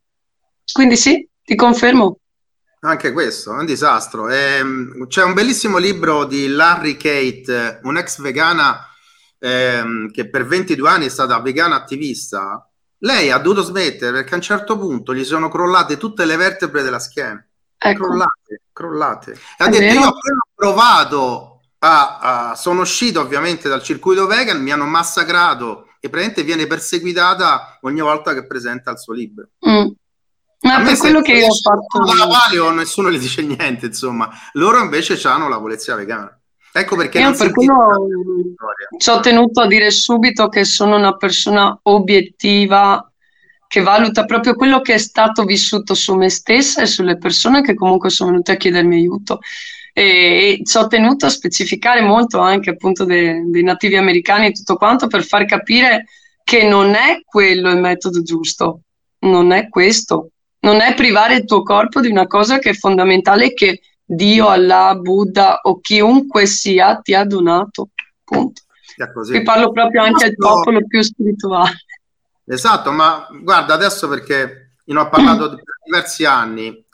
Quindi 0.70 0.96
sì, 0.96 1.26
ti 1.42 1.54
confermo. 1.54 2.18
Anche 2.80 3.12
questo 3.12 3.54
è 3.54 3.58
un 3.58 3.66
disastro. 3.66 4.28
Ehm, 4.28 5.06
c'è 5.06 5.22
un 5.22 5.34
bellissimo 5.34 5.78
libro 5.78 6.24
di 6.24 6.48
Larry 6.48 6.96
Kate, 6.96 7.80
un'ex 7.82 8.20
vegana 8.20 8.86
ehm, 9.38 10.10
che 10.10 10.28
per 10.28 10.46
22 10.46 10.88
anni 10.88 11.06
è 11.06 11.10
stata 11.10 11.38
vegana 11.40 11.76
attivista. 11.76 12.68
Lei 12.98 13.30
ha 13.30 13.38
dovuto 13.38 13.62
smettere 13.62 14.12
perché 14.12 14.32
a 14.32 14.36
un 14.36 14.42
certo 14.42 14.78
punto 14.78 15.14
gli 15.14 15.24
sono 15.24 15.48
crollate 15.48 15.96
tutte 15.96 16.24
le 16.24 16.36
vertebre 16.36 16.82
della 16.82 16.98
schiena. 16.98 17.44
Ecco. 17.82 18.04
Crollate, 18.04 18.62
crollate. 18.72 19.32
E 19.32 19.36
ha 19.58 19.68
detto: 19.68 19.80
vero? 19.80 20.00
Io 20.00 20.06
ho 20.06 20.14
provato 20.54 21.60
a, 21.78 22.50
a, 22.50 22.54
Sono 22.54 22.82
uscito 22.82 23.20
ovviamente 23.20 23.68
dal 23.68 23.82
circuito 23.82 24.26
vegan, 24.26 24.62
mi 24.62 24.70
hanno 24.70 24.86
massacrato 24.86 25.88
e 26.00 26.08
praticamente 26.08 26.42
viene 26.42 26.66
perseguitata 26.66 27.78
ogni 27.82 28.00
volta 28.00 28.34
che 28.34 28.46
presenta 28.46 28.90
il 28.90 28.98
suo 28.98 29.12
libro. 29.12 29.48
Mm. 29.68 29.88
Ma 30.62 30.80
per 30.82 30.96
quello 30.96 31.20
che 31.22 31.32
io 31.32 31.48
ho 31.48 31.54
fatto... 31.54 32.14
La 32.14 32.26
paleo 32.26 32.70
nessuno 32.70 33.08
le 33.08 33.18
dice 33.18 33.42
niente, 33.42 33.86
insomma. 33.86 34.30
Loro 34.52 34.80
invece 34.80 35.20
hanno 35.26 35.48
la 35.48 35.58
polizia 35.58 35.96
vegana. 35.96 36.36
Ecco 36.74 36.96
perché 36.96 37.18
io 37.18 37.34
per 37.34 37.52
quello 37.52 37.98
ci 38.96 39.10
ho 39.10 39.20
tenuto 39.20 39.60
a 39.60 39.66
dire 39.66 39.90
subito 39.90 40.48
che 40.48 40.64
sono 40.64 40.96
una 40.96 41.16
persona 41.16 41.78
obiettiva 41.82 43.11
che 43.72 43.80
valuta 43.80 44.26
proprio 44.26 44.54
quello 44.54 44.82
che 44.82 44.92
è 44.92 44.98
stato 44.98 45.44
vissuto 45.44 45.94
su 45.94 46.14
me 46.14 46.28
stessa 46.28 46.82
e 46.82 46.86
sulle 46.86 47.16
persone 47.16 47.62
che 47.62 47.72
comunque 47.72 48.10
sono 48.10 48.28
venute 48.28 48.52
a 48.52 48.56
chiedermi 48.56 48.96
aiuto. 48.96 49.38
E, 49.94 50.60
e 50.60 50.60
ci 50.62 50.76
ho 50.76 50.86
tenuto 50.88 51.24
a 51.24 51.30
specificare 51.30 52.02
molto 52.02 52.38
anche 52.38 52.68
appunto 52.68 53.06
dei, 53.06 53.48
dei 53.50 53.62
nativi 53.62 53.96
americani 53.96 54.48
e 54.48 54.52
tutto 54.52 54.76
quanto 54.76 55.06
per 55.06 55.24
far 55.24 55.46
capire 55.46 56.04
che 56.44 56.64
non 56.64 56.94
è 56.94 57.22
quello 57.24 57.70
il 57.70 57.80
metodo 57.80 58.20
giusto, 58.20 58.80
non 59.20 59.52
è 59.52 59.70
questo 59.70 60.32
non 60.60 60.80
è 60.80 60.94
privare 60.94 61.36
il 61.36 61.44
tuo 61.46 61.62
corpo 61.62 62.00
di 62.00 62.08
una 62.08 62.26
cosa 62.26 62.58
che 62.58 62.70
è 62.70 62.74
fondamentale 62.74 63.54
che 63.54 63.80
Dio, 64.04 64.48
Allah, 64.48 64.94
Buddha 64.94 65.60
o 65.62 65.80
chiunque 65.80 66.44
sia 66.44 67.00
ti 67.02 67.14
ha 67.14 67.24
donato. 67.24 67.88
Punto. 68.22 68.62
Qui 69.12 69.42
parlo 69.42 69.72
proprio 69.72 70.02
anche 70.02 70.26
al 70.26 70.36
popolo 70.36 70.86
più 70.86 71.02
spirituale. 71.02 71.84
Esatto, 72.44 72.90
ma 72.90 73.26
guarda 73.30 73.74
adesso 73.74 74.08
perché 74.08 74.74
ne 74.84 74.98
ho 74.98 75.08
parlato 75.08 75.48
per 75.50 75.64
diversi 75.84 76.24
anni 76.24 76.84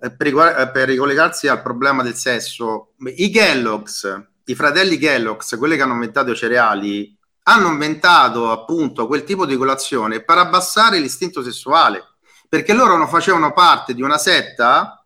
eh, 0.00 0.10
per, 0.10 0.26
eh, 0.26 0.70
per 0.70 0.88
ricollegarsi 0.88 1.48
al 1.48 1.62
problema 1.62 2.02
del 2.02 2.14
sesso. 2.14 2.94
I 2.98 3.30
Kellogg's, 3.30 4.22
i 4.44 4.54
fratelli 4.54 4.98
Kellogg's, 4.98 5.56
quelli 5.56 5.76
che 5.76 5.82
hanno 5.82 5.94
inventato 5.94 6.30
i 6.30 6.36
cereali, 6.36 7.16
hanno 7.44 7.68
inventato 7.68 8.50
appunto 8.50 9.06
quel 9.06 9.24
tipo 9.24 9.46
di 9.46 9.56
colazione 9.56 10.22
per 10.22 10.38
abbassare 10.38 10.98
l'istinto 10.98 11.42
sessuale 11.42 12.04
perché 12.48 12.72
loro 12.72 12.96
non 12.96 13.08
facevano 13.08 13.52
parte 13.52 13.94
di 13.94 14.02
una 14.02 14.18
setta 14.18 15.04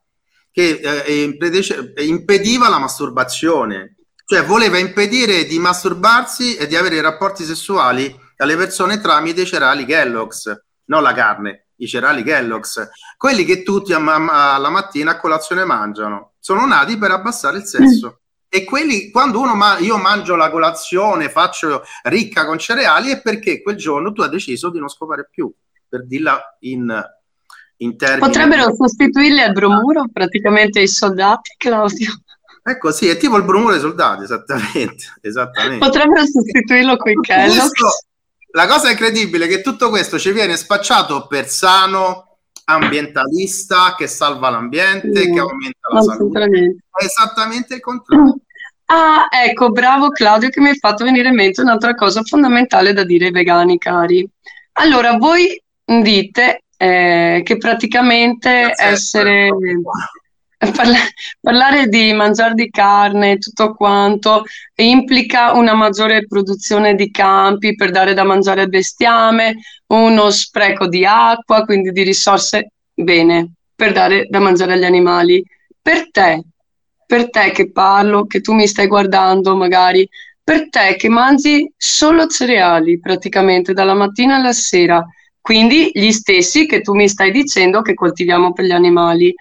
che 0.51 0.81
eh, 0.83 2.05
impediva 2.05 2.69
la 2.69 2.79
masturbazione, 2.79 3.97
cioè 4.25 4.45
voleva 4.45 4.79
impedire 4.79 5.45
di 5.45 5.59
masturbarsi 5.59 6.57
e 6.57 6.67
di 6.67 6.77
avere 6.77 7.01
rapporti 7.01 7.45
sessuali 7.45 8.15
alle 8.43 8.57
persone 8.57 9.01
tramite 9.01 9.43
i 9.43 9.47
cereali 9.47 9.85
Kellogg's, 9.85 10.65
non 10.87 11.03
la 11.03 11.13
carne, 11.13 11.69
i 11.77 11.87
cereali 11.87 12.23
Kellogg's, 12.23 12.91
quelli 13.17 13.45
che 13.45 13.63
tutti 13.63 13.93
alla 13.93 14.69
mattina 14.71 15.13
a 15.13 15.19
colazione 15.19 15.65
mangiano, 15.65 16.33
sono 16.39 16.67
nati 16.67 16.97
per 16.97 17.11
abbassare 17.11 17.59
il 17.59 17.65
sesso. 17.65 18.19
E 18.49 18.65
quelli, 18.65 19.11
quando 19.11 19.41
uno 19.41 19.55
ma- 19.55 19.79
io 19.79 19.97
mangio 19.97 20.37
la 20.37 20.51
colazione, 20.51 21.31
faccio 21.31 21.83
ricca 22.03 22.45
con 22.45 22.59
cereali, 22.59 23.11
è 23.11 23.23
perché 23.23 23.63
quel 23.63 23.77
giorno 23.77 24.13
tu 24.13 24.21
hai 24.21 24.29
deciso 24.29 24.71
di 24.71 24.79
non 24.79 24.89
scopare 24.89 25.27
più, 25.31 25.51
per 25.89 26.07
dirla 26.07 26.59
in 26.61 27.03
in 27.83 27.97
termini... 27.97 28.21
Potrebbero 28.21 28.75
sostituirli 28.75 29.41
al 29.41 29.53
bromuro, 29.53 30.05
praticamente 30.13 30.81
i 30.81 30.89
soldati, 30.89 31.55
Claudio. 31.57 32.13
Ecco, 32.63 32.93
sì, 32.93 33.09
è 33.09 33.17
tipo 33.17 33.37
il 33.37 33.45
bromuro 33.45 33.73
dei 33.73 33.81
soldati, 33.81 34.23
esattamente. 34.23 35.15
esattamente. 35.21 35.79
Potrebbero 35.79 36.25
sostituirlo 36.25 36.97
con 36.97 37.11
i 37.11 37.15
Kellogg's. 37.17 38.07
La 38.55 38.67
cosa 38.67 38.91
incredibile 38.91 39.47
è 39.47 39.49
che 39.49 39.63
tutto 39.63 39.89
questo 39.89 40.19
ci 40.19 40.31
viene 40.33 40.57
spacciato 40.57 41.27
per 41.27 41.49
sano, 41.49 42.39
ambientalista, 42.65 43.95
che 43.97 44.07
salva 44.07 44.51
l'ambiente, 44.51 45.27
no, 45.27 45.35
che 45.35 45.41
aumenta 45.41 45.93
la 45.93 46.03
salute. 46.03 46.77
È 46.91 47.05
esattamente 47.05 47.75
il 47.75 47.81
contrario. 47.81 48.37
Ah, 48.95 49.27
ecco, 49.31 49.71
bravo 49.71 50.11
Claudio 50.11 50.51
che 50.51 50.61
mi 50.61 50.69
hai 50.69 50.77
fatto 50.77 51.05
venire 51.05 51.29
in 51.29 51.35
mente 51.35 51.63
un'altra 51.63 51.95
cosa 51.95 52.21
fondamentale 52.23 52.93
da 52.93 53.05
dire 53.05 53.27
ai 53.27 53.31
vegani 53.31 53.79
cari. 53.79 54.29
Allora, 54.73 55.17
voi 55.17 55.59
dite 55.83 56.65
eh, 56.77 57.41
che 57.43 57.57
praticamente 57.57 58.51
Grazie 58.51 58.87
essere... 58.87 59.49
Parla- 60.77 61.09
parlare 61.41 61.89
di 61.89 62.13
mangiare 62.13 62.55
di 62.55 62.71
carne, 62.71 63.39
tutto 63.39 63.75
quanto, 63.75 64.45
implica 64.77 65.53
una 65.53 65.75
maggiore 65.75 66.27
produzione 66.27 66.95
di 66.95 67.11
campi 67.11 67.75
per 67.75 67.91
dare 67.91 68.15
da 68.15 68.23
mangiare 68.23 68.63
al 68.63 68.69
bestiame, 68.69 69.57
uno 69.89 70.31
spreco 70.31 70.87
di 70.87 71.05
acqua, 71.05 71.65
quindi 71.65 71.91
di 71.91 72.03
risorse, 72.03 72.71
bene, 72.95 73.55
per 73.75 73.93
dare 73.93 74.27
da 74.29 74.39
mangiare 74.39 74.75
agli 74.75 74.85
animali. 74.85 75.45
Per 75.81 76.11
te, 76.13 76.43
per 77.07 77.29
te 77.31 77.51
che 77.51 77.73
parlo, 77.73 78.27
che 78.27 78.41
tu 78.41 78.53
mi 78.53 78.69
stai 78.69 78.87
guardando 78.87 79.57
magari, 79.57 80.09
per 80.45 80.69
te 80.69 80.95
che 80.97 81.09
mangi 81.09 81.71
solo 81.77 82.27
cereali 82.29 83.01
praticamente 83.01 83.73
dalla 83.73 83.95
mattina 83.95 84.37
alla 84.37 84.53
sera, 84.53 85.05
quindi 85.41 85.91
gli 85.93 86.13
stessi 86.13 86.67
che 86.67 86.83
tu 86.83 86.95
mi 86.95 87.09
stai 87.09 87.33
dicendo 87.33 87.83
che 87.83 87.95
coltiviamo 87.95 88.53
per 88.53 88.65
gli 88.65 88.71
animali. 88.71 89.35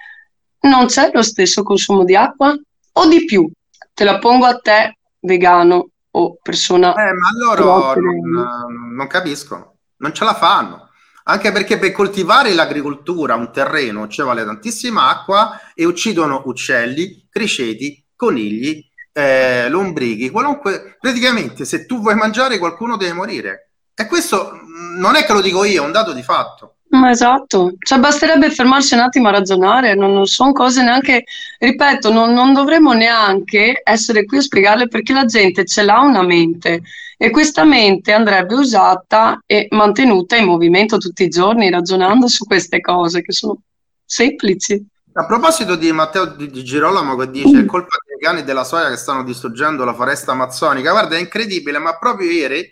Non 0.61 0.85
c'è 0.85 1.09
lo 1.13 1.23
stesso 1.23 1.63
consumo 1.63 2.03
di 2.03 2.15
acqua 2.15 2.55
o 2.93 3.07
di 3.07 3.25
più? 3.25 3.49
Te 3.93 4.03
la 4.03 4.19
pongo 4.19 4.45
a 4.45 4.57
te, 4.57 4.97
vegano 5.19 5.89
o 6.11 6.37
persona. 6.41 6.93
Eh, 6.93 7.13
ma 7.13 7.29
loro 7.37 7.95
non, 7.95 8.95
non 8.95 9.07
capiscono, 9.07 9.77
non 9.97 10.13
ce 10.13 10.23
la 10.23 10.33
fanno. 10.33 10.89
Anche 11.23 11.51
perché 11.51 11.77
per 11.77 11.91
coltivare 11.91 12.53
l'agricoltura, 12.53 13.35
un 13.35 13.51
terreno, 13.51 14.07
ci 14.07 14.21
vuole 14.21 14.43
tantissima 14.43 15.09
acqua 15.09 15.59
e 15.73 15.85
uccidono 15.85 16.41
uccelli, 16.45 17.27
criceti, 17.29 18.03
conigli, 18.15 18.83
eh, 19.13 19.69
lombrichi, 19.69 20.29
qualunque. 20.29 20.97
Praticamente, 20.99 21.65
se 21.65 21.85
tu 21.85 22.01
vuoi 22.01 22.15
mangiare, 22.15 22.57
qualcuno 22.57 22.97
deve 22.97 23.13
morire. 23.13 23.71
E 23.93 24.07
questo 24.07 24.51
non 24.97 25.15
è 25.15 25.23
che 25.25 25.33
lo 25.33 25.41
dico 25.41 25.63
io, 25.63 25.83
è 25.83 25.85
un 25.85 25.91
dato 25.91 26.11
di 26.11 26.23
fatto. 26.23 26.77
Ma 26.91 27.09
esatto, 27.09 27.75
cioè 27.79 27.99
basterebbe 27.99 28.49
fermarsi 28.49 28.95
un 28.95 28.99
attimo 28.99 29.29
a 29.29 29.31
ragionare, 29.31 29.95
non, 29.95 30.11
non 30.11 30.25
sono 30.25 30.51
cose 30.51 30.83
neanche, 30.83 31.23
ripeto, 31.57 32.11
non, 32.11 32.33
non, 32.33 32.51
dovremmo 32.51 32.91
neanche 32.91 33.79
essere 33.81 34.25
qui 34.25 34.39
a 34.39 34.41
spiegarle 34.41 34.89
perché 34.89 35.13
la 35.13 35.23
gente 35.23 35.63
ce 35.63 35.83
l'ha 35.83 36.01
una 36.01 36.21
mente 36.21 36.81
e 37.17 37.29
questa 37.29 37.63
mente 37.63 38.11
andrebbe 38.11 38.55
usata 38.55 39.41
e 39.45 39.67
mantenuta 39.69 40.35
in 40.35 40.45
movimento 40.45 40.97
tutti 40.97 41.23
i 41.23 41.29
giorni 41.29 41.69
ragionando 41.69 42.27
su 42.27 42.45
queste 42.45 42.81
cose 42.81 43.21
che 43.21 43.31
sono 43.31 43.57
semplici. 44.03 44.85
A 45.13 45.25
proposito 45.25 45.77
di 45.77 45.93
Matteo 45.93 46.25
di, 46.25 46.49
di 46.49 46.63
Girolamo 46.63 47.15
che 47.15 47.31
dice 47.31 47.61
è 47.61 47.65
colpa 47.65 47.95
dei 48.05 48.17
cani 48.19 48.43
della 48.43 48.65
soia 48.65 48.89
che 48.89 48.97
stanno 48.97 49.23
distruggendo 49.23 49.85
la 49.85 49.93
foresta 49.93 50.33
amazzonica, 50.33 50.91
guarda 50.91 51.15
è 51.15 51.19
incredibile, 51.19 51.77
ma 51.77 51.97
proprio 51.97 52.29
ieri 52.29 52.69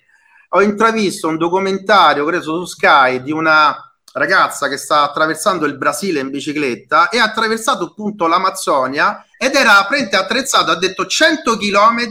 ho 0.50 0.62
intravisto 0.62 1.30
un 1.30 1.38
documentario, 1.38 2.26
credo 2.26 2.44
su 2.44 2.66
Sky, 2.66 3.22
di 3.22 3.32
una 3.32 3.89
ragazza 4.20 4.68
che 4.68 4.78
sta 4.78 5.02
attraversando 5.04 5.66
il 5.66 5.78
Brasile 5.78 6.20
in 6.20 6.30
bicicletta 6.30 7.10
e 7.10 7.18
ha 7.18 7.24
attraversato 7.24 7.86
appunto 7.86 8.28
l'Amazzonia 8.28 9.26
ed 9.38 9.56
era 9.56 9.84
prende 9.88 10.16
attrezzato, 10.16 10.70
ha 10.70 10.78
detto 10.78 11.08
100 11.08 11.58
km 11.58 12.08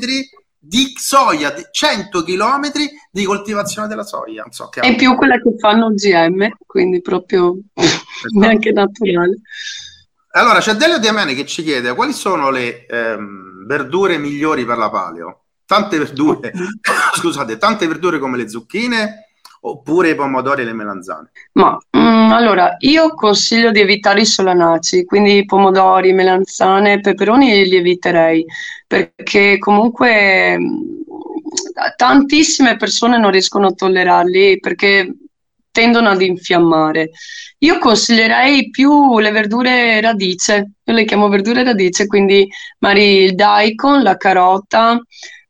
di 0.59 0.93
soia, 0.97 1.55
100 1.71 2.25
km 2.25 2.71
di 3.12 3.25
coltivazione 3.25 3.87
della 3.87 4.03
soia. 4.03 4.43
Non 4.43 4.53
so, 4.53 4.69
che 4.69 4.81
e 4.81 4.97
più 4.97 5.15
quella 5.15 5.37
che 5.37 5.55
fanno 5.59 5.93
GM, 5.93 6.49
quindi 6.67 7.00
proprio 7.00 7.57
esatto. 7.75 8.03
neanche 8.37 8.73
naturale. 8.73 9.37
Allora 10.33 10.59
c'è 10.59 10.75
Delio 10.75 10.99
Diamene 10.99 11.35
che 11.35 11.47
ci 11.47 11.62
chiede 11.62 11.95
quali 11.95 12.12
sono 12.12 12.50
le 12.50 12.87
ehm, 12.87 13.67
verdure 13.67 14.19
migliori 14.19 14.65
per 14.65 14.79
la 14.79 14.91
paleo 14.91 15.43
tante 15.69 15.99
verdure, 15.99 16.50
scusate, 17.15 17.59
tante 17.59 17.87
verdure 17.87 18.19
come 18.19 18.38
le 18.38 18.49
zucchine 18.49 19.28
oppure 19.61 20.11
i 20.11 20.15
pomodori 20.15 20.62
e 20.62 20.65
le 20.65 20.73
melanzane? 20.73 21.31
Ma 21.53 21.77
mm, 21.97 22.33
allora, 22.33 22.77
io 22.81 23.15
consiglio 23.15 23.71
di 23.71 23.81
evitare 23.81 24.21
i 24.21 24.27
solanaci, 24.27 25.05
quindi 25.05 25.45
pomodori, 25.45 26.12
melanzane, 26.12 27.00
peperoni 27.00 27.65
li 27.69 27.77
eviterei 27.77 28.45
perché 28.87 29.59
comunque 29.59 30.59
mm, 30.59 30.81
tantissime 31.97 32.77
persone 32.77 33.19
non 33.19 33.31
riescono 33.31 33.69
a 33.69 33.73
tollerarli 33.73 34.59
perché 34.61 35.12
tendono 35.71 36.09
ad 36.09 36.23
infiammare. 36.23 37.11
Io 37.59 37.79
consiglierei 37.79 38.71
più 38.71 39.19
le 39.19 39.31
verdure 39.31 40.00
radice, 40.00 40.73
io 40.83 40.95
le 40.95 41.05
chiamo 41.05 41.29
verdure 41.29 41.62
radice, 41.62 42.07
quindi 42.07 42.49
magari 42.79 43.23
il 43.23 43.35
daikon, 43.35 44.03
la 44.03 44.17
carota, 44.17 45.00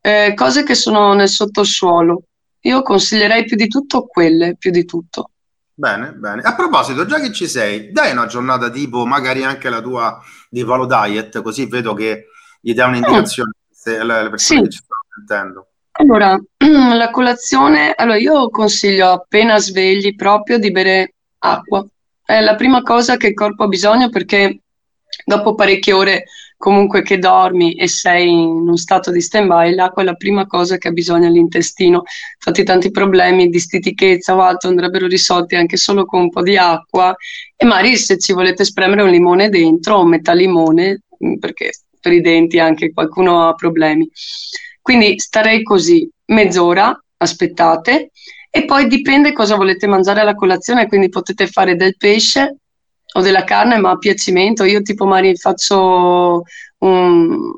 eh, 0.01 0.33
cose 0.35 0.65
che 0.65 0.75
sono 0.75 1.13
nel 1.15 1.29
sottosuolo. 1.29 2.23
Io 2.63 2.83
consiglierei 2.83 3.45
più 3.45 3.57
di 3.57 3.69
tutto 3.69 4.07
quelle, 4.07 4.57
più 4.57 4.71
di 4.71 4.85
tutto. 4.85 5.31
Bene, 5.75 6.13
bene. 6.13 6.43
A 6.43 6.55
proposito, 6.57 7.07
già 7.07 7.21
che 7.21 7.33
ci 7.33 7.47
sei, 7.47 7.93
dai 7.93 8.11
una 8.11 8.27
giornata 8.27 8.69
tipo, 8.69 9.07
magari 9.07 9.45
anche 9.45 9.71
la 9.71 9.81
tua 9.81 10.21
di 10.51 10.65
Valo 10.65 10.87
Diet, 10.87 11.41
così 11.41 11.67
vedo 11.67 11.95
che 11.95 12.27
gli 12.61 12.75
dai 12.75 12.89
un'indicazione 12.89 13.53
alle 14.01 14.29
persone 14.29 14.59
sì. 14.59 14.65
che 14.65 14.71
ci 14.71 14.83
stanno 14.83 15.03
sentendo. 15.15 15.67
Allora, 15.93 16.39
la 16.97 17.11
colazione, 17.11 17.93
allora 17.95 18.19
io 18.19 18.51
consiglio 18.51 19.11
appena 19.11 19.59
svegli 19.59 20.15
proprio 20.15 20.59
di 20.59 20.71
bere 20.71 21.15
acqua. 21.39 21.87
È 22.25 22.41
la 22.41 22.57
prima 22.57 22.83
cosa 22.83 23.17
che 23.17 23.29
il 23.29 23.35
corpo 23.35 23.65
ha 23.65 23.69
bisogno 23.69 24.09
perché 24.09 24.61
dopo 25.25 25.55
parecchie 25.55 25.93
ore 25.93 26.25
comunque 26.59 27.03
che 27.03 27.19
dormi 27.19 27.75
e 27.75 27.87
sei 27.87 28.29
in 28.29 28.49
uno 28.49 28.77
stato 28.77 29.13
di 29.13 29.21
stand-by, 29.21 29.75
l'acqua 29.75 30.03
è 30.03 30.05
la 30.05 30.15
prima 30.15 30.47
cosa 30.47 30.77
che 30.77 30.89
ha 30.89 30.91
bisogno 30.91 31.31
l'intestino. 31.31 32.03
Infatti 32.35 32.65
tanti 32.65 32.91
problemi 32.91 33.49
di 33.49 33.61
stitichezza 33.61 34.35
o 34.35 34.41
altro 34.41 34.69
andrebbero 34.69 35.07
risolti 35.07 35.55
anche 35.55 35.77
solo 35.77 36.05
con 36.05 36.23
un 36.23 36.31
po' 36.31 36.43
di 36.43 36.57
acqua 36.57 37.15
e 37.57 37.65
magari 37.65 37.97
se 37.97 38.19
ci 38.19 38.33
volete 38.33 38.65
spremere 38.65 39.03
un 39.03 39.11
limone 39.11 39.49
dentro 39.49 39.97
o 39.99 40.05
metà 40.05 40.33
limone, 40.33 41.03
mm, 41.25 41.37
perché 41.37 41.71
per 42.01 42.13
i 42.13 42.21
denti 42.21 42.59
anche 42.59 42.93
qualcuno 42.93 43.49
ha 43.49 43.55
problemi. 43.55 44.09
Quindi 44.83 45.19
starei 45.19 45.63
così 45.63 46.11
mezz'ora, 46.27 47.01
aspettate, 47.19 48.11
e 48.51 48.65
poi 48.65 48.89
dipende 48.89 49.33
cosa 49.33 49.55
volete 49.55 49.87
mangiare 49.87 50.21
alla 50.21 50.35
colazione, 50.35 50.89
quindi 50.89 51.09
potete 51.09 51.47
fare 51.47 51.77
del 51.77 51.97
pesce 51.97 52.57
o 53.15 53.21
della 53.21 53.45
carne, 53.45 53.79
ma 53.79 53.91
a 53.91 53.99
piacimento. 53.99 54.65
Io 54.65 54.83
tipo 54.83 55.07
magari 55.07 55.37
faccio 55.37 56.43
un, 56.79 57.53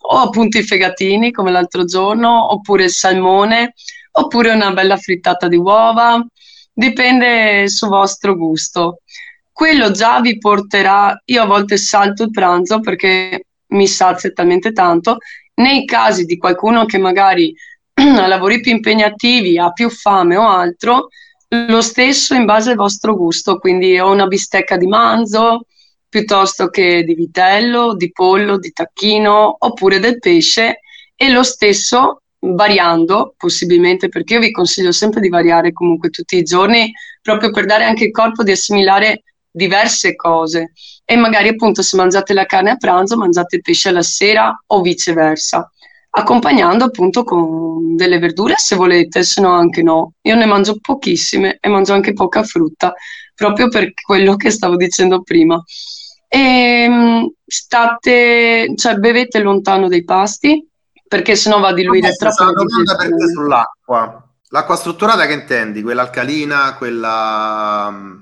o 0.00 0.16
appunto 0.18 0.58
i 0.58 0.62
fegatini 0.62 1.30
come 1.30 1.50
l'altro 1.50 1.84
giorno, 1.84 2.52
oppure 2.52 2.84
il 2.84 2.90
salmone, 2.90 3.74
oppure 4.12 4.50
una 4.50 4.72
bella 4.72 4.96
frittata 4.96 5.48
di 5.48 5.56
uova, 5.56 6.24
dipende 6.72 7.68
sul 7.68 7.88
vostro 7.88 8.34
gusto. 8.34 9.00
Quello 9.52 9.90
già 9.90 10.20
vi 10.20 10.38
porterà, 10.38 11.20
io 11.26 11.42
a 11.42 11.46
volte 11.46 11.76
salto 11.76 12.24
il 12.24 12.30
pranzo 12.30 12.80
perché 12.80 13.46
mi 13.68 13.86
sazia 13.86 14.30
talmente 14.32 14.72
tanto, 14.72 15.18
nei 15.54 15.84
casi 15.84 16.24
di 16.24 16.36
qualcuno 16.36 16.84
che 16.84 16.98
magari 16.98 17.54
ha 17.94 18.26
lavori 18.26 18.60
più 18.60 18.72
impegnativi, 18.72 19.58
ha 19.58 19.70
più 19.72 19.90
fame 19.90 20.36
o 20.36 20.48
altro, 20.48 21.08
lo 21.54 21.82
stesso 21.82 22.34
in 22.34 22.46
base 22.46 22.70
al 22.70 22.76
vostro 22.76 23.14
gusto, 23.14 23.58
quindi 23.58 23.98
ho 23.98 24.10
una 24.10 24.26
bistecca 24.26 24.76
di 24.78 24.86
manzo 24.86 25.66
piuttosto 26.08 26.68
che 26.68 27.04
di 27.04 27.14
vitello, 27.14 27.94
di 27.94 28.10
pollo, 28.10 28.58
di 28.58 28.72
tacchino 28.72 29.56
oppure 29.58 29.98
del 29.98 30.18
pesce 30.18 30.80
e 31.14 31.30
lo 31.30 31.42
stesso 31.42 32.22
variando 32.38 33.34
possibilmente 33.36 34.08
perché 34.08 34.34
io 34.34 34.40
vi 34.40 34.50
consiglio 34.50 34.92
sempre 34.92 35.20
di 35.20 35.28
variare 35.28 35.72
comunque 35.72 36.10
tutti 36.10 36.36
i 36.36 36.42
giorni 36.42 36.92
proprio 37.20 37.50
per 37.50 37.66
dare 37.66 37.84
anche 37.84 38.04
il 38.04 38.10
corpo 38.10 38.42
di 38.42 38.50
assimilare 38.50 39.22
diverse 39.50 40.16
cose. 40.16 40.72
E 41.04 41.16
magari 41.16 41.48
appunto 41.48 41.82
se 41.82 41.96
mangiate 41.96 42.32
la 42.32 42.46
carne 42.46 42.70
a 42.70 42.76
pranzo 42.76 43.16
mangiate 43.16 43.56
il 43.56 43.62
pesce 43.62 43.90
alla 43.90 44.02
sera 44.02 44.54
o 44.66 44.80
viceversa 44.80 45.70
accompagnando 46.14 46.84
appunto 46.84 47.24
con 47.24 47.96
delle 47.96 48.18
verdure 48.18 48.54
se 48.56 48.76
volete, 48.76 49.22
se 49.22 49.40
no 49.40 49.52
anche 49.52 49.82
no. 49.82 50.14
Io 50.22 50.34
ne 50.34 50.44
mangio 50.44 50.78
pochissime 50.80 51.58
e 51.60 51.68
mangio 51.68 51.94
anche 51.94 52.12
poca 52.12 52.42
frutta, 52.42 52.92
proprio 53.34 53.68
per 53.68 53.92
quello 53.94 54.36
che 54.36 54.50
stavo 54.50 54.76
dicendo 54.76 55.22
prima. 55.22 55.62
E 56.28 56.38
ehm, 56.38 57.32
state, 57.44 58.72
cioè 58.76 58.94
bevete 58.96 59.38
lontano 59.40 59.88
dai 59.88 60.04
pasti, 60.04 60.66
perché 61.06 61.34
sennò 61.34 61.60
va 61.60 61.68
a 61.68 61.74
diluire 61.74 62.12
troppo. 62.12 62.42
Una 62.42 62.52
domanda 62.52 62.96
per 62.96 63.08
te 63.08 63.28
sull'acqua. 63.28 64.26
L'acqua 64.48 64.76
strutturata 64.76 65.26
che 65.26 65.32
intendi? 65.32 65.82
Quella 65.82 66.02
alcalina, 66.02 66.74
quella 66.76 68.21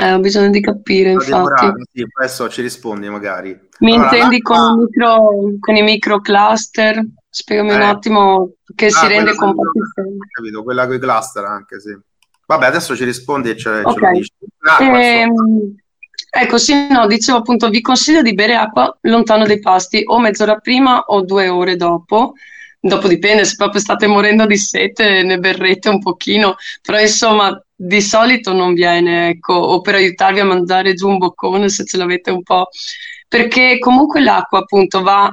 eh, 0.00 0.12
ho 0.14 0.18
bisogno 0.20 0.48
di 0.48 0.60
capire, 0.60 1.10
infatti. 1.10 1.66
Sì, 1.92 2.06
adesso 2.18 2.48
ci 2.48 2.62
rispondi 2.62 3.08
magari. 3.10 3.58
Mi 3.80 3.94
allora, 3.94 4.16
intendi 4.16 4.40
con, 4.40 4.56
i 4.56 4.76
micro, 4.76 5.28
con 5.60 5.76
i 5.76 5.82
microcluster? 5.82 7.04
Spiegami 7.28 7.70
eh. 7.70 7.74
un 7.74 7.82
attimo 7.82 8.52
che 8.74 8.86
ah, 8.86 8.90
si 8.90 9.06
rende 9.06 9.34
compatibile. 9.34 10.16
Capito, 10.32 10.62
quella 10.62 10.86
con 10.86 10.96
i 10.96 10.98
cluster 10.98 11.44
anche, 11.44 11.80
sì. 11.80 11.96
Vabbè, 12.46 12.66
adesso 12.66 12.96
ci 12.96 13.04
rispondi 13.04 13.50
e 13.50 13.56
ce, 13.56 13.68
okay. 13.68 13.92
ce 13.92 14.00
lo 14.00 14.10
dici. 14.10 14.32
Ah, 14.60 14.84
ehm, 14.84 15.76
ecco, 16.30 16.58
sì, 16.58 16.88
no, 16.88 17.06
dicevo 17.06 17.38
appunto, 17.38 17.68
vi 17.68 17.80
consiglio 17.80 18.22
di 18.22 18.34
bere 18.34 18.56
acqua 18.56 18.96
lontano 19.02 19.46
dai 19.46 19.60
pasti, 19.60 20.02
o 20.04 20.18
mezz'ora 20.18 20.56
prima 20.56 21.00
o 21.00 21.22
due 21.22 21.48
ore 21.48 21.76
dopo. 21.76 22.32
Dopo 22.80 23.06
dipende, 23.06 23.44
se 23.44 23.56
proprio 23.56 23.80
state 23.80 24.06
morendo 24.06 24.46
di 24.46 24.56
sete 24.56 25.22
ne 25.22 25.38
berrete 25.38 25.90
un 25.90 26.00
pochino, 26.00 26.56
però 26.80 26.98
insomma 26.98 27.62
di 27.82 28.02
solito 28.02 28.52
non 28.52 28.74
viene, 28.74 29.30
ecco, 29.30 29.54
o 29.54 29.80
per 29.80 29.94
aiutarvi 29.94 30.40
a 30.40 30.44
mandare 30.44 30.92
giù 30.92 31.08
un 31.08 31.16
boccone 31.16 31.70
se 31.70 31.86
ce 31.86 31.96
l'avete 31.96 32.30
un 32.30 32.42
po', 32.42 32.68
perché 33.26 33.78
comunque 33.78 34.20
l'acqua 34.20 34.58
appunto 34.58 35.00
va 35.00 35.32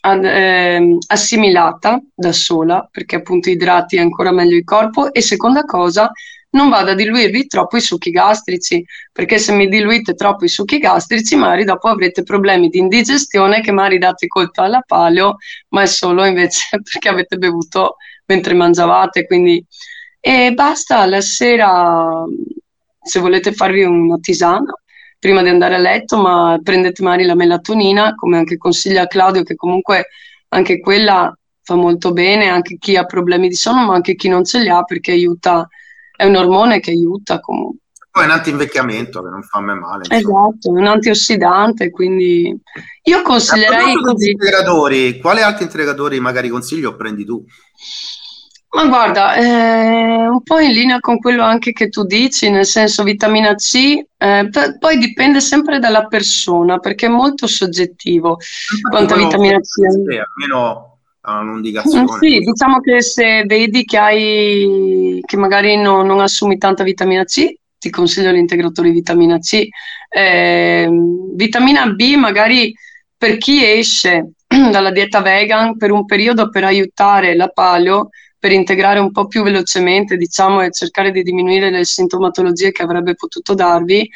ad, 0.00 0.24
eh, 0.24 0.98
assimilata 1.06 1.98
da 2.14 2.32
sola, 2.32 2.86
perché 2.90 3.16
appunto 3.16 3.48
idrati 3.48 3.96
ancora 3.96 4.30
meglio 4.30 4.56
il 4.56 4.64
corpo 4.64 5.10
e 5.10 5.22
seconda 5.22 5.64
cosa, 5.64 6.12
non 6.50 6.68
vada 6.68 6.90
a 6.90 6.94
diluirvi 6.94 7.46
troppo 7.46 7.78
i 7.78 7.80
succhi 7.80 8.10
gastrici, 8.10 8.84
perché 9.10 9.38
se 9.38 9.52
mi 9.52 9.66
diluite 9.66 10.14
troppo 10.14 10.44
i 10.44 10.48
succhi 10.48 10.78
gastrici, 10.78 11.34
magari 11.34 11.64
dopo 11.64 11.88
avrete 11.88 12.22
problemi 12.24 12.68
di 12.68 12.78
indigestione 12.78 13.62
che 13.62 13.72
magari 13.72 13.96
date 13.96 14.26
colpa 14.26 14.64
alla 14.64 14.82
paleo, 14.86 15.36
ma 15.70 15.80
è 15.80 15.86
solo 15.86 16.26
invece 16.26 16.68
perché 16.90 17.08
avete 17.08 17.38
bevuto 17.38 17.96
mentre 18.26 18.52
mangiavate, 18.52 19.24
quindi 19.26 19.64
e 20.26 20.52
basta 20.54 21.06
la 21.06 21.20
sera, 21.20 22.24
se 23.00 23.20
volete 23.20 23.52
farvi 23.52 23.84
una 23.84 24.18
tisana 24.18 24.74
prima 25.20 25.40
di 25.40 25.50
andare 25.50 25.76
a 25.76 25.78
letto, 25.78 26.16
ma 26.16 26.58
prendete 26.60 27.00
magari 27.04 27.26
la 27.26 27.36
melatonina, 27.36 28.12
come 28.16 28.36
anche 28.36 28.56
consiglia 28.56 29.06
Claudio, 29.06 29.44
che 29.44 29.54
comunque 29.54 30.08
anche 30.48 30.80
quella 30.80 31.32
fa 31.62 31.76
molto 31.76 32.12
bene, 32.12 32.48
anche 32.48 32.76
chi 32.76 32.96
ha 32.96 33.04
problemi 33.04 33.46
di 33.46 33.54
sonno, 33.54 33.86
ma 33.86 33.94
anche 33.94 34.16
chi 34.16 34.28
non 34.28 34.44
ce 34.44 34.58
li 34.58 34.68
ha, 34.68 34.82
perché 34.82 35.12
aiuta, 35.12 35.68
è 36.16 36.24
un 36.24 36.34
ormone 36.34 36.80
che 36.80 36.90
aiuta 36.90 37.38
comunque. 37.38 37.82
Poi 38.10 38.24
è 38.24 38.26
un 38.26 38.32
antinvecchiamento 38.32 39.22
che 39.22 39.28
non 39.28 39.44
fa 39.44 39.60
me 39.60 39.74
male. 39.74 40.06
Insomma. 40.10 40.48
Esatto, 40.48 40.70
un 40.70 40.86
antiossidante, 40.86 41.90
quindi 41.90 42.52
io 43.04 43.22
consiglierei 43.22 43.94
così. 43.94 44.30
Integratori, 44.30 45.20
quali 45.20 45.42
altri 45.42 45.62
integratori 45.62 46.18
magari 46.18 46.48
consiglio 46.48 46.90
o 46.90 46.96
prendi 46.96 47.24
tu? 47.24 47.44
Ma 48.76 48.88
guarda, 48.88 49.32
è 49.32 50.26
un 50.26 50.42
po' 50.42 50.58
in 50.58 50.70
linea 50.72 51.00
con 51.00 51.18
quello 51.18 51.42
anche 51.42 51.72
che 51.72 51.88
tu 51.88 52.04
dici, 52.04 52.50
nel 52.50 52.66
senso 52.66 53.04
vitamina 53.04 53.54
C, 53.54 54.04
eh, 54.18 54.50
poi 54.78 54.98
dipende 54.98 55.40
sempre 55.40 55.78
dalla 55.78 56.04
persona 56.04 56.78
perché 56.78 57.06
è 57.06 57.08
molto 57.08 57.46
soggettivo 57.46 58.36
quanta 58.90 59.16
vitamina 59.16 59.58
C 59.60 59.80
è. 59.80 60.18
Almeno 60.18 60.98
ha 61.22 61.38
un'indicazione. 61.38 62.06
Sì, 62.20 62.38
diciamo 62.40 62.80
che 62.80 63.00
se 63.00 63.44
vedi 63.46 63.86
che 63.86 63.96
hai 63.96 65.22
che 65.24 65.36
magari 65.38 65.78
no, 65.78 66.02
non 66.02 66.20
assumi 66.20 66.58
tanta 66.58 66.84
vitamina 66.84 67.24
C, 67.24 67.50
ti 67.78 67.88
consiglio 67.88 68.30
l'integratore 68.30 68.88
di 68.88 68.94
vitamina 68.94 69.38
C. 69.38 69.68
Eh, 70.10 70.86
vitamina 71.32 71.86
B 71.86 72.14
magari 72.16 72.74
per 73.16 73.38
chi 73.38 73.64
esce 73.64 74.32
dalla 74.46 74.90
dieta 74.90 75.22
vegan 75.22 75.78
per 75.78 75.92
un 75.92 76.04
periodo 76.04 76.50
per 76.50 76.64
aiutare 76.64 77.34
la 77.34 77.48
paleo 77.48 78.10
per 78.46 78.54
integrare 78.54 79.00
un 79.00 79.10
po' 79.10 79.26
più 79.26 79.42
velocemente, 79.42 80.16
diciamo, 80.16 80.62
e 80.62 80.70
cercare 80.70 81.10
di 81.10 81.24
diminuire 81.24 81.68
le 81.68 81.84
sintomatologie 81.84 82.70
che 82.70 82.84
avrebbe 82.84 83.16
potuto 83.16 83.54
darvi, 83.54 84.08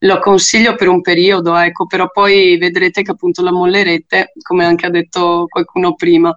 lo 0.00 0.18
consiglio 0.18 0.74
per 0.74 0.88
un 0.88 1.00
periodo, 1.00 1.56
ecco, 1.56 1.86
però 1.86 2.10
poi 2.10 2.58
vedrete 2.58 3.00
che 3.00 3.12
appunto 3.12 3.42
la 3.42 3.50
mollerete, 3.50 4.32
come 4.42 4.66
anche 4.66 4.84
ha 4.84 4.90
detto 4.90 5.46
qualcuno 5.48 5.94
prima. 5.94 6.36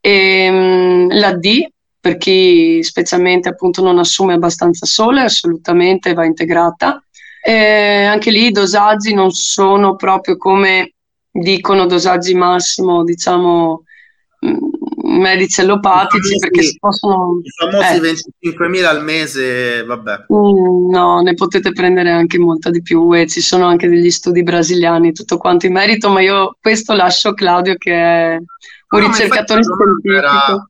E, 0.00 0.10
ehm, 0.10 1.18
la 1.18 1.34
D, 1.34 1.66
per 2.00 2.16
chi 2.16 2.82
specialmente 2.82 3.50
appunto 3.50 3.82
non 3.82 3.98
assume 3.98 4.32
abbastanza 4.32 4.86
sole, 4.86 5.20
assolutamente 5.20 6.14
va 6.14 6.24
integrata. 6.24 7.04
E 7.42 8.04
anche 8.04 8.30
lì 8.30 8.46
i 8.46 8.52
dosaggi 8.52 9.12
non 9.12 9.32
sono 9.32 9.96
proprio 9.96 10.38
come 10.38 10.94
dicono 11.30 11.84
dosaggi 11.84 12.34
massimo, 12.34 13.04
diciamo, 13.04 13.82
medici 15.16 15.60
allopatici 15.60 16.36
perché 16.38 16.62
si 16.62 16.76
possono... 16.78 17.40
I 17.42 17.50
famosi 17.50 18.06
eh. 18.40 18.52
25.000 18.52 18.84
al 18.84 19.04
mese, 19.04 19.84
vabbè. 19.84 20.26
Mm, 20.32 20.90
no, 20.90 21.20
ne 21.20 21.34
potete 21.34 21.72
prendere 21.72 22.10
anche 22.10 22.38
molta 22.38 22.70
di 22.70 22.82
più 22.82 23.12
e 23.12 23.26
ci 23.26 23.40
sono 23.40 23.66
anche 23.66 23.88
degli 23.88 24.10
studi 24.10 24.42
brasiliani, 24.42 25.12
tutto 25.12 25.36
quanto 25.36 25.66
in 25.66 25.72
merito, 25.72 26.08
ma 26.10 26.20
io 26.20 26.56
questo 26.60 26.94
lascio 26.94 27.30
a 27.30 27.34
Claudio 27.34 27.74
che 27.76 27.92
è 27.92 28.36
un 28.36 29.00
no, 29.00 29.06
ricercatore 29.06 29.62
scientifico. 29.62 30.16
Era, 30.16 30.68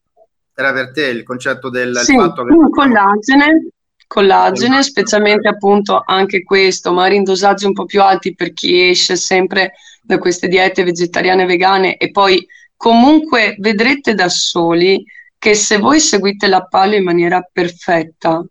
era, 0.55 0.73
per 0.73 0.93
te 0.93 1.07
il 1.07 1.23
concetto 1.23 1.69
del 1.69 1.97
sì, 1.99 2.17
fatto 2.17 2.45
che... 2.45 2.53
un 2.53 2.71
collagene 2.71 3.71
collagene, 4.07 4.83
specialmente 4.83 5.49
appunto 5.49 6.03
anche 6.05 6.43
questo, 6.45 6.93
magari 6.93 7.17
in 7.17 7.25
dosaggi 7.25 7.67
un 7.67 7.73
po' 7.73 7.87
più 7.87 8.01
alti 8.03 8.35
per 8.35 8.53
chi 8.53 8.89
esce 8.89 9.17
sempre 9.17 9.73
da 10.03 10.19
queste 10.19 10.49
diete 10.49 10.85
vegetariane 10.85 11.43
e 11.43 11.47
vegane 11.47 11.97
e 11.97 12.11
poi 12.11 12.47
comunque 12.77 13.57
vedrete 13.59 14.15
da 14.15 14.29
soli 14.29 15.05
che 15.39 15.55
se 15.55 15.79
voi 15.79 16.01
seguite 16.01 16.47
la 16.47 16.65
paleo 16.65 16.99
in 16.99 17.05
maniera 17.05 17.47
perfetta 17.51 18.45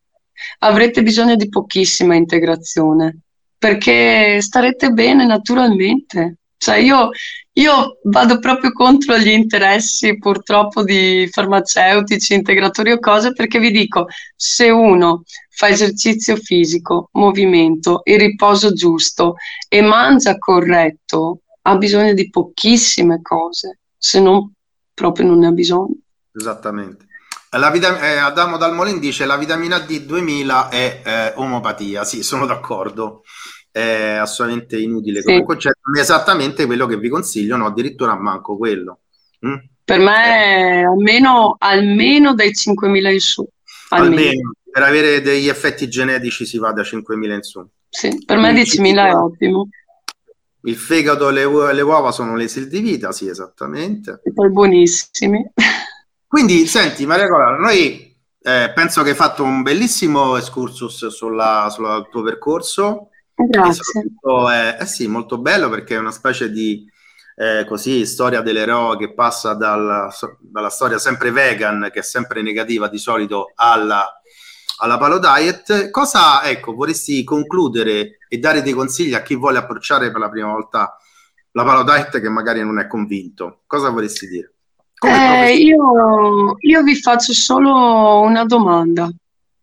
avrete 0.59 1.03
bisogno 1.03 1.35
di 1.35 1.49
pochissima 1.49 2.15
integrazione 2.15 3.19
perché 3.57 4.41
starete 4.41 4.91
bene 4.91 5.25
naturalmente. 5.25 6.37
Cioè 6.57 6.77
io, 6.77 7.09
io 7.53 7.97
vado 8.03 8.37
proprio 8.39 8.71
contro 8.71 9.17
gli 9.17 9.29
interessi 9.29 10.17
purtroppo 10.17 10.83
di 10.83 11.27
farmaceutici, 11.31 12.35
integratori 12.35 12.91
o 12.91 12.99
cose 12.99 13.33
perché 13.33 13.59
vi 13.59 13.71
dico, 13.71 14.05
se 14.35 14.69
uno 14.69 15.23
fa 15.49 15.69
esercizio 15.69 16.35
fisico, 16.35 17.09
movimento, 17.13 18.01
il 18.03 18.19
riposo 18.19 18.71
giusto 18.73 19.35
e 19.67 19.81
mangia 19.81 20.37
corretto, 20.37 21.41
ha 21.63 21.75
bisogno 21.77 22.13
di 22.13 22.29
pochissime 22.29 23.19
cose, 23.21 23.79
se 24.05 24.19
non 24.19 24.51
proprio 24.93 25.25
non 25.25 25.39
ne 25.39 25.47
ha 25.47 25.51
bisogno. 25.51 25.95
Esattamente. 26.31 27.07
Vitam- 27.71 28.03
eh, 28.03 28.17
Adamo 28.17 28.57
Dalmolin 28.57 28.99
dice 28.99 29.25
la 29.25 29.35
vitamina 29.35 29.79
D 29.79 30.01
2000 30.01 30.69
è 30.69 31.01
eh, 31.03 31.33
omopatia. 31.37 32.03
Sì, 32.03 32.21
sono 32.21 32.45
d'accordo. 32.45 33.23
È 33.71 33.81
assolutamente 33.81 34.77
inutile 34.77 35.21
sì. 35.21 35.25
come 35.25 35.43
concetto. 35.43 35.79
È 35.95 35.99
esattamente 35.99 36.67
quello 36.67 36.85
che 36.85 36.97
vi 36.97 37.09
consiglio, 37.09 37.57
no? 37.57 37.65
Addirittura 37.65 38.15
manco 38.15 38.57
quello. 38.57 38.99
Mm? 39.45 39.55
Per 39.83 39.99
me, 39.99 40.81
eh. 40.81 40.85
almeno, 40.85 41.55
almeno 41.57 42.35
dai 42.35 42.51
5.000 42.51 43.11
in 43.11 43.19
su. 43.19 43.47
Almeno. 43.89 44.15
almeno. 44.15 44.51
Per 44.71 44.83
avere 44.83 45.21
degli 45.21 45.47
effetti 45.47 45.87
genetici 45.87 46.45
si 46.45 46.59
va 46.59 46.71
da 46.73 46.83
5.000 46.83 47.33
in 47.33 47.41
su. 47.41 47.67
Sì, 47.89 48.23
per 48.23 48.37
me 48.37 48.53
10.000 48.53 49.07
è 49.07 49.15
ottimo. 49.15 49.67
Il 50.65 50.75
fegato 50.75 51.29
e 51.29 51.31
le, 51.31 51.73
le, 51.73 51.81
uova 51.81 52.11
sono 52.11 52.35
l'esil 52.35 52.67
di 52.67 52.79
vita, 52.79 53.11
sì, 53.11 53.27
esattamente. 53.27 54.21
E 54.23 54.33
poi 54.33 54.49
buonissimi. 54.49 55.51
Quindi, 56.27 56.65
senti, 56.65 57.05
Maria 57.05 57.27
Cola, 57.27 57.55
noi 57.57 58.15
eh, 58.41 58.71
penso 58.73 59.01
che 59.03 59.11
hai 59.11 59.15
fatto 59.15 59.43
un 59.43 59.61
bellissimo 59.61 60.37
excursus 60.37 61.07
sulla, 61.07 61.69
sul 61.71 62.07
tuo 62.09 62.23
percorso. 62.23 63.09
Grazie. 63.33 64.03
È 64.21 64.77
eh 64.81 64.85
sì, 64.85 65.07
molto 65.07 65.37
bello 65.37 65.69
perché 65.69 65.95
è 65.95 65.99
una 65.99 66.11
specie 66.11 66.51
di 66.51 66.85
eh, 67.35 67.65
così, 67.67 68.05
storia 68.05 68.41
dell'eroe 68.41 68.97
che 68.97 69.13
passa 69.13 69.53
dal, 69.53 70.09
dalla 70.39 70.69
storia 70.69 70.97
sempre 70.97 71.31
vegan, 71.31 71.89
che 71.91 71.99
è 71.99 72.03
sempre 72.03 72.41
negativa 72.41 72.87
di 72.87 72.97
solito, 72.97 73.51
alla, 73.55 74.21
alla 74.77 74.97
palo 74.97 75.19
diet. 75.19 75.89
Cosa 75.89 76.43
ecco, 76.43 76.73
vorresti 76.73 77.23
concludere 77.23 78.19
e 78.27 78.37
dare 78.37 78.61
dei 78.61 78.73
consigli 78.73 79.13
a 79.13 79.21
chi 79.21 79.35
vuole 79.35 79.57
approcciare 79.57 80.11
per 80.11 80.19
la 80.19 80.29
prima 80.29 80.51
volta 80.51 80.97
la 81.51 81.63
palo 81.63 81.83
diet 81.83 82.19
che 82.19 82.29
magari 82.29 82.63
non 82.63 82.79
è 82.79 82.87
convinto? 82.87 83.61
Cosa 83.65 83.89
vorresti 83.89 84.27
dire? 84.27 84.53
Eh, 85.05 85.55
io, 85.55 86.55
io, 86.59 86.83
vi 86.83 86.95
faccio 86.95 87.33
solo 87.33 88.21
una 88.21 88.45
domanda 88.45 89.09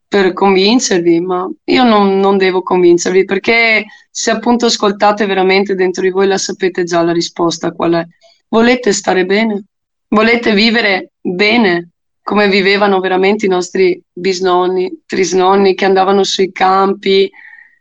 per 0.06 0.32
convincervi, 0.32 1.20
ma 1.20 1.48
io 1.64 1.84
non, 1.84 2.18
non, 2.18 2.36
devo 2.36 2.62
convincervi 2.62 3.24
perché 3.24 3.86
se 4.10 4.30
appunto 4.30 4.66
ascoltate 4.66 5.24
veramente 5.26 5.74
dentro 5.74 6.02
di 6.02 6.10
voi 6.10 6.26
la 6.26 6.38
sapete 6.38 6.84
già 6.84 7.02
la 7.02 7.12
risposta 7.12 7.72
qual 7.72 7.94
è. 7.94 8.06
Volete 8.48 8.92
stare 8.92 9.24
bene? 9.24 9.64
Volete 10.08 10.52
vivere 10.52 11.12
bene 11.18 11.91
come 12.32 12.48
vivevano 12.48 12.98
veramente 12.98 13.44
i 13.44 13.48
nostri 13.50 14.02
bisnonni, 14.10 15.02
trisnonni 15.04 15.74
che 15.74 15.84
andavano 15.84 16.24
sui 16.24 16.50
campi, 16.50 17.30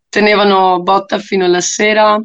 tenevano 0.10 0.82
botta 0.82 1.20
fino 1.20 1.46
alla 1.46 1.62
sera, 1.62 2.22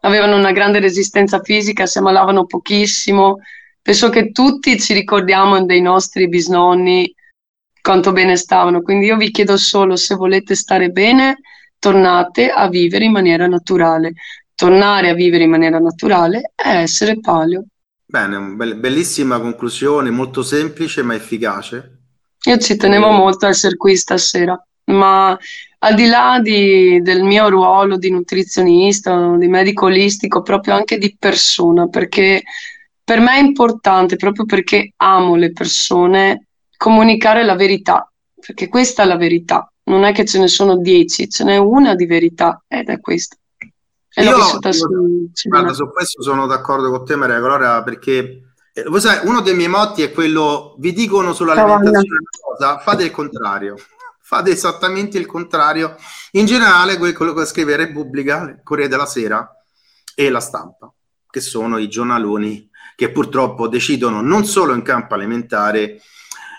avevano 0.00 0.34
una 0.34 0.50
grande 0.50 0.80
resistenza 0.80 1.40
fisica, 1.40 1.86
si 1.86 1.98
ammalavano 1.98 2.46
pochissimo, 2.46 3.38
penso 3.80 4.08
che 4.08 4.32
tutti 4.32 4.76
ci 4.80 4.92
ricordiamo 4.92 5.64
dei 5.64 5.80
nostri 5.80 6.26
bisnonni 6.26 7.14
quanto 7.80 8.10
bene 8.10 8.34
stavano, 8.34 8.82
quindi 8.82 9.06
io 9.06 9.16
vi 9.16 9.30
chiedo 9.30 9.56
solo 9.56 9.94
se 9.94 10.16
volete 10.16 10.56
stare 10.56 10.88
bene, 10.88 11.42
tornate 11.78 12.50
a 12.50 12.68
vivere 12.68 13.04
in 13.04 13.12
maniera 13.12 13.46
naturale. 13.46 14.14
Tornare 14.56 15.10
a 15.10 15.14
vivere 15.14 15.44
in 15.44 15.50
maniera 15.50 15.78
naturale 15.78 16.50
è 16.56 16.74
essere 16.78 17.20
paleo. 17.20 17.66
Bene, 18.12 18.38
bellissima 18.74 19.40
conclusione, 19.40 20.10
molto 20.10 20.42
semplice 20.42 21.02
ma 21.02 21.14
efficace. 21.14 22.00
Io 22.44 22.58
ci 22.58 22.76
tenevo 22.76 23.10
molto 23.10 23.46
a 23.46 23.48
essere 23.48 23.78
qui 23.78 23.96
stasera, 23.96 24.54
ma 24.90 25.30
al 25.78 25.94
di 25.94 26.04
là 26.04 26.38
di, 26.38 27.00
del 27.00 27.22
mio 27.22 27.48
ruolo 27.48 27.96
di 27.96 28.10
nutrizionista, 28.10 29.34
di 29.38 29.48
medico 29.48 29.86
olistico, 29.86 30.42
proprio 30.42 30.74
anche 30.74 30.98
di 30.98 31.16
persona, 31.18 31.88
perché 31.88 32.42
per 33.02 33.20
me 33.20 33.36
è 33.36 33.40
importante 33.40 34.16
proprio 34.16 34.44
perché 34.44 34.92
amo 34.96 35.34
le 35.34 35.52
persone 35.52 36.48
comunicare 36.76 37.44
la 37.44 37.56
verità, 37.56 38.12
perché 38.38 38.68
questa 38.68 39.04
è 39.04 39.06
la 39.06 39.16
verità, 39.16 39.72
non 39.84 40.04
è 40.04 40.12
che 40.12 40.26
ce 40.26 40.38
ne 40.38 40.48
sono 40.48 40.76
dieci, 40.76 41.30
ce 41.30 41.44
n'è 41.44 41.56
una 41.56 41.94
di 41.94 42.04
verità 42.04 42.62
ed 42.68 42.90
è 42.90 43.00
questa. 43.00 43.36
E 44.14 44.24
io, 44.24 44.42
su, 44.72 45.48
guarda, 45.48 45.72
su 45.72 45.88
questo 45.90 46.22
sono 46.22 46.46
d'accordo 46.46 46.90
con 46.90 47.04
te 47.04 47.16
Maria 47.16 47.38
Gloria 47.38 47.82
perché 47.82 48.52
eh, 48.74 48.82
voi 48.84 49.00
sai, 49.00 49.26
uno 49.26 49.40
dei 49.40 49.54
miei 49.54 49.68
motti 49.68 50.02
è 50.02 50.12
quello 50.12 50.76
vi 50.78 50.92
dicono 50.92 51.32
sull'alimentazione 51.32 52.18
una 52.18 52.56
cosa, 52.56 52.78
fate 52.78 53.04
il 53.04 53.10
contrario. 53.10 53.76
Fate 54.20 54.50
esattamente 54.50 55.18
il 55.18 55.26
contrario. 55.26 55.96
In 56.32 56.46
generale 56.46 56.96
quello 56.96 57.34
che 57.34 57.44
scrive 57.44 57.76
Repubblica, 57.76 58.60
Corriere 58.62 58.90
della 58.90 59.06
Sera 59.06 59.50
e 60.14 60.30
la 60.30 60.40
stampa 60.40 60.92
che 61.28 61.40
sono 61.40 61.78
i 61.78 61.88
giornaloni 61.88 62.70
che 62.94 63.10
purtroppo 63.10 63.68
decidono 63.68 64.20
non 64.20 64.44
solo 64.44 64.74
in 64.74 64.82
campo 64.82 65.14
alimentare 65.14 66.00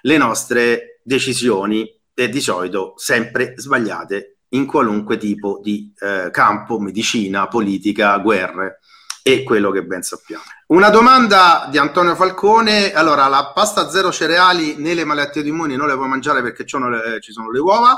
le 0.01 0.17
nostre 0.17 0.99
decisioni 1.03 1.87
e 2.13 2.29
di 2.29 2.41
solito 2.41 2.93
sempre 2.97 3.53
sbagliate 3.55 4.32
in 4.53 4.65
qualunque 4.65 5.17
tipo 5.17 5.59
di 5.61 5.93
eh, 5.99 6.29
campo, 6.31 6.79
medicina, 6.79 7.47
politica, 7.47 8.17
guerre 8.17 8.79
e 9.21 9.43
quello 9.43 9.71
che 9.71 9.83
ben 9.83 10.01
sappiamo. 10.01 10.43
Una 10.67 10.89
domanda 10.89 11.67
di 11.69 11.77
Antonio 11.77 12.15
Falcone, 12.15 12.93
allora 12.93 13.27
la 13.27 13.51
pasta 13.53 13.89
zero 13.89 14.11
cereali 14.11 14.75
nelle 14.77 15.05
malattie 15.05 15.43
immuni 15.43 15.75
non 15.75 15.87
le 15.87 15.95
puoi 15.95 16.09
mangiare 16.09 16.41
perché 16.41 16.63
ci 16.63 16.69
sono 16.69 16.89
le, 16.89 17.21
ci 17.21 17.31
sono 17.31 17.49
le 17.49 17.59
uova, 17.59 17.97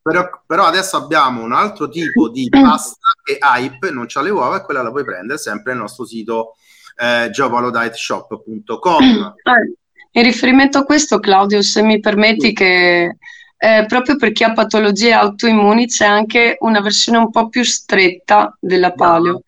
però, 0.00 0.28
però, 0.46 0.64
adesso 0.64 0.96
abbiamo 0.96 1.42
un 1.42 1.52
altro 1.52 1.88
tipo 1.88 2.28
di 2.28 2.48
pasta 2.50 3.08
che 3.22 3.38
hype 3.40 3.90
non 3.90 4.04
c'ha 4.06 4.22
le 4.22 4.30
uova 4.30 4.58
e 4.58 4.62
quella 4.62 4.82
la 4.82 4.90
puoi 4.90 5.04
prendere 5.04 5.38
sempre 5.38 5.72
nel 5.72 5.82
nostro 5.82 6.04
sito 6.04 6.54
eh, 6.96 7.30
giovallodietshop.com. 7.30 9.02
Eh, 9.02 9.72
in 10.20 10.22
riferimento 10.22 10.78
a 10.78 10.84
questo, 10.84 11.18
Claudio, 11.18 11.62
se 11.62 11.82
mi 11.82 11.98
permetti 11.98 12.52
che 12.52 13.16
eh, 13.64 13.86
proprio 13.86 14.16
per 14.16 14.32
chi 14.32 14.44
ha 14.44 14.52
patologie 14.52 15.14
autoimmuni 15.14 15.86
c'è 15.86 16.04
anche 16.04 16.58
una 16.60 16.82
versione 16.82 17.16
un 17.16 17.30
po' 17.30 17.48
più 17.48 17.64
stretta 17.64 18.54
della 18.60 18.92
paleo. 18.92 19.40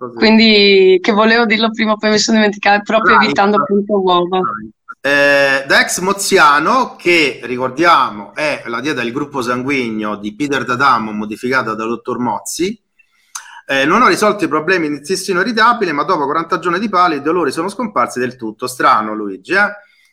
No, 0.00 0.12
Quindi 0.12 0.98
che 1.00 1.12
volevo 1.12 1.46
dirlo 1.46 1.70
prima, 1.70 1.94
poi 1.94 2.10
mi 2.10 2.18
sono 2.18 2.38
dimenticata, 2.38 2.80
proprio 2.80 3.14
Vai, 3.14 3.26
evitando 3.26 3.58
appunto 3.58 4.02
uova. 4.02 4.40
Eh, 5.00 5.64
da 5.68 5.80
ex 5.80 6.00
Moziano, 6.00 6.96
che 6.96 7.38
ricordiamo 7.44 8.34
è 8.34 8.64
la 8.66 8.80
dieta 8.80 9.02
del 9.02 9.12
gruppo 9.12 9.40
sanguigno 9.40 10.16
di 10.16 10.34
Peter 10.34 10.64
D'Adamo 10.64 11.12
modificata 11.12 11.74
dal 11.74 11.88
dottor 11.88 12.18
Mozzi, 12.18 12.76
eh, 13.66 13.84
non 13.84 14.02
ho 14.02 14.08
risolto 14.08 14.42
i 14.42 14.48
problemi 14.48 14.88
di 14.88 14.96
intestino 14.96 15.42
irritabile, 15.42 15.92
ma 15.92 16.02
dopo 16.02 16.24
40 16.24 16.58
giorni 16.58 16.80
di 16.80 16.88
pali 16.88 17.18
i 17.18 17.22
dolori 17.22 17.52
sono 17.52 17.68
scomparsi 17.68 18.18
del 18.18 18.34
tutto. 18.34 18.66
Strano, 18.66 19.14
Luigi, 19.14 19.52
eh? 19.52 19.70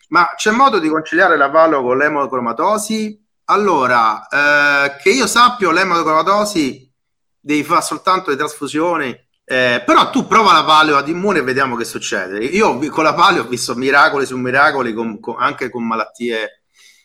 Ma 0.10 0.30
c'è 0.36 0.52
modo 0.52 0.78
di 0.78 0.88
conciliare 0.90 1.38
la 1.38 1.50
palo 1.50 1.82
con 1.82 1.98
l'emocromatosi? 1.98 3.26
Allora, 3.50 4.28
eh, 4.28 4.98
che 5.02 5.10
io 5.10 5.26
sappia, 5.26 5.72
l'emocromatosi 5.72 6.94
devi 7.40 7.64
fare 7.64 7.82
soltanto 7.82 8.30
le 8.30 8.36
trasfusioni, 8.36 9.10
eh, 9.46 9.82
però 9.86 10.10
tu 10.10 10.28
prova 10.28 10.52
la 10.52 10.66
paleo 10.66 10.98
ad 10.98 11.08
immune 11.08 11.40
e 11.40 11.44
vediamo 11.44 11.78
che 11.78 11.86
succede. 11.86 12.44
Io 12.44 12.78
con 12.90 13.06
la 13.06 13.14
paleo 13.14 13.44
ho 13.44 13.48
visto 13.48 13.74
miracoli 13.76 14.26
su 14.26 14.36
miracoli, 14.36 14.94
con, 14.94 15.22
con, 15.22 15.36
anche 15.40 15.70
con 15.70 15.88
malattie 15.88 16.64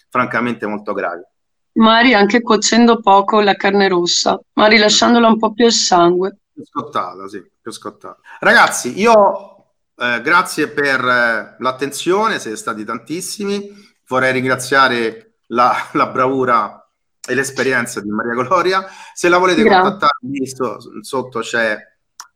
francamente 0.09 0.67
molto 0.67 0.93
gravi. 0.93 1.23
Magari 1.75 2.13
anche 2.13 2.43
cuocendo 2.43 3.01
poco 3.01 3.41
la 3.41 3.55
carne 3.55 3.87
rossa, 3.87 4.39
ma 4.55 4.67
rilasciandola 4.67 5.29
un 5.29 5.39
po' 5.39 5.53
più 5.53 5.67
al 5.67 5.73
sangue. 5.73 6.39
Più 6.53 6.65
scottata, 6.65 7.29
sì, 7.29 7.41
più 7.61 7.71
scottata. 7.71 8.19
Ragazzi, 8.41 8.99
io 8.99 9.75
eh, 9.97 10.21
grazie 10.21 10.67
per 10.69 11.05
eh, 11.05 11.57
l'attenzione, 11.61 12.41
siete 12.41 12.57
stati 12.57 12.85
tantissimi. 12.85 13.71
Vorrei 14.09 14.33
ringraziare 14.33 15.32
la, 15.53 15.75
la 15.93 16.07
bravura 16.07 16.79
e 17.27 17.35
l'esperienza 17.35 18.01
di 18.01 18.11
Maria 18.11 18.35
Gloria. 18.35 18.85
Se 19.15 19.29
la 19.29 19.39
volete 19.39 19.63
grazie. 19.63 19.81
contattare, 19.81 21.03
sotto 21.03 21.41
c'è 21.41 21.79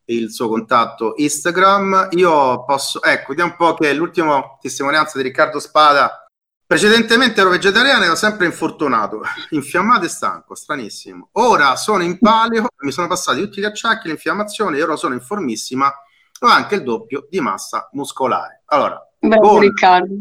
il 0.06 0.30
suo 0.30 0.48
contatto 0.48 1.14
Instagram. 1.16 2.08
Io 2.12 2.64
posso, 2.64 3.02
ecco, 3.02 3.26
vediamo 3.28 3.50
un 3.50 3.56
po' 3.56 3.74
che 3.74 3.92
l'ultima 3.92 4.56
testimonianza 4.60 5.18
di 5.18 5.24
Riccardo 5.24 5.58
Spada 5.58 6.20
Precedentemente 6.68 7.40
ero 7.40 7.50
vegetariano 7.50 8.02
e 8.02 8.06
ero 8.06 8.16
sempre 8.16 8.46
infortunato, 8.46 9.20
infiammato 9.50 10.04
e 10.04 10.08
stanco, 10.08 10.56
stranissimo. 10.56 11.28
Ora 11.34 11.76
sono 11.76 12.02
in 12.02 12.18
palio, 12.18 12.66
mi 12.78 12.90
sono 12.90 13.06
passati 13.06 13.40
tutti 13.40 13.60
gli 13.60 13.64
acciacchi, 13.64 14.08
le 14.08 14.14
infiammazioni, 14.14 14.80
ora 14.80 14.96
sono 14.96 15.14
in 15.14 15.20
formissima 15.20 15.86
ho 16.40 16.46
anche 16.48 16.74
il 16.74 16.82
doppio 16.82 17.28
di 17.30 17.40
massa 17.40 17.88
muscolare. 17.92 18.62
Allora, 18.66 19.00
Bravo 19.16 19.48
con... 19.48 19.60
Riccardo. 19.60 20.14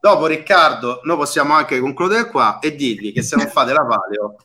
Dopo 0.00 0.26
Riccardo, 0.26 1.00
noi 1.04 1.16
possiamo 1.16 1.54
anche 1.54 1.80
concludere 1.80 2.28
qua 2.28 2.60
e 2.60 2.74
dirvi 2.74 3.12
che 3.12 3.22
se 3.22 3.36
non 3.36 3.48
fate 3.48 3.72
la 3.72 3.84
paleo 3.84 4.36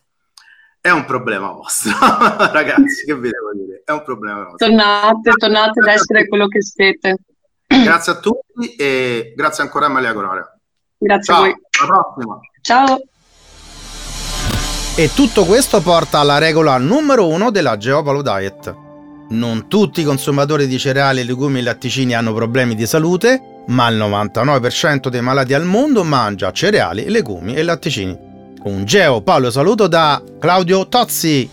è 0.80 0.90
un 0.90 1.04
problema 1.04 1.50
vostro. 1.52 1.92
Ragazzi, 2.52 3.04
che 3.06 3.14
vi 3.14 3.30
devo 3.30 3.52
dire? 3.54 3.82
È 3.84 3.92
un 3.92 4.02
problema 4.02 4.42
vostro. 4.44 4.66
Tornate, 4.66 5.30
tornate 5.30 5.80
ad 5.80 5.86
essere 5.86 6.28
quello 6.28 6.46
che 6.48 6.60
siete. 6.60 7.18
Grazie 7.66 8.12
a 8.12 8.16
tutti 8.16 8.74
e 8.76 9.32
grazie 9.34 9.62
ancora 9.62 9.86
a 9.86 9.88
Malia 9.88 10.12
Gloria. 10.12 10.58
Grazie 10.98 11.32
Ciao, 11.32 11.36
a 11.36 11.46
voi. 11.46 11.54
Alla 11.80 11.88
prossima. 11.88 12.40
Ciao. 12.60 13.02
E 14.96 15.10
tutto 15.14 15.44
questo 15.44 15.80
porta 15.80 16.18
alla 16.18 16.38
regola 16.38 16.76
numero 16.78 17.28
uno 17.28 17.50
della 17.50 17.76
Geopalo 17.76 18.22
Diet. 18.22 18.83
Non 19.30 19.68
tutti 19.68 20.02
i 20.02 20.04
consumatori 20.04 20.66
di 20.66 20.78
cereali, 20.78 21.24
legumi 21.24 21.60
e 21.60 21.62
latticini 21.62 22.14
hanno 22.14 22.34
problemi 22.34 22.74
di 22.74 22.86
salute, 22.86 23.62
ma 23.68 23.88
il 23.88 23.96
99% 23.96 25.08
dei 25.08 25.22
malati 25.22 25.54
al 25.54 25.64
mondo 25.64 26.04
mangia 26.04 26.52
cereali, 26.52 27.08
legumi 27.08 27.54
e 27.54 27.62
latticini. 27.62 28.16
Un 28.64 28.84
Geo 28.84 29.20
Paleo 29.22 29.50
saluto 29.50 29.86
da 29.88 30.22
Claudio 30.38 30.88
Tozzi. 30.88 31.48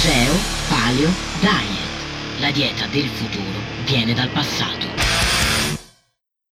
Geo 0.00 0.34
Paleo 0.68 1.10
Diet. 1.40 2.40
La 2.40 2.50
dieta 2.50 2.86
del 2.90 3.08
futuro 3.08 3.60
viene 3.84 4.14
dal 4.14 4.28
passato. 4.28 4.91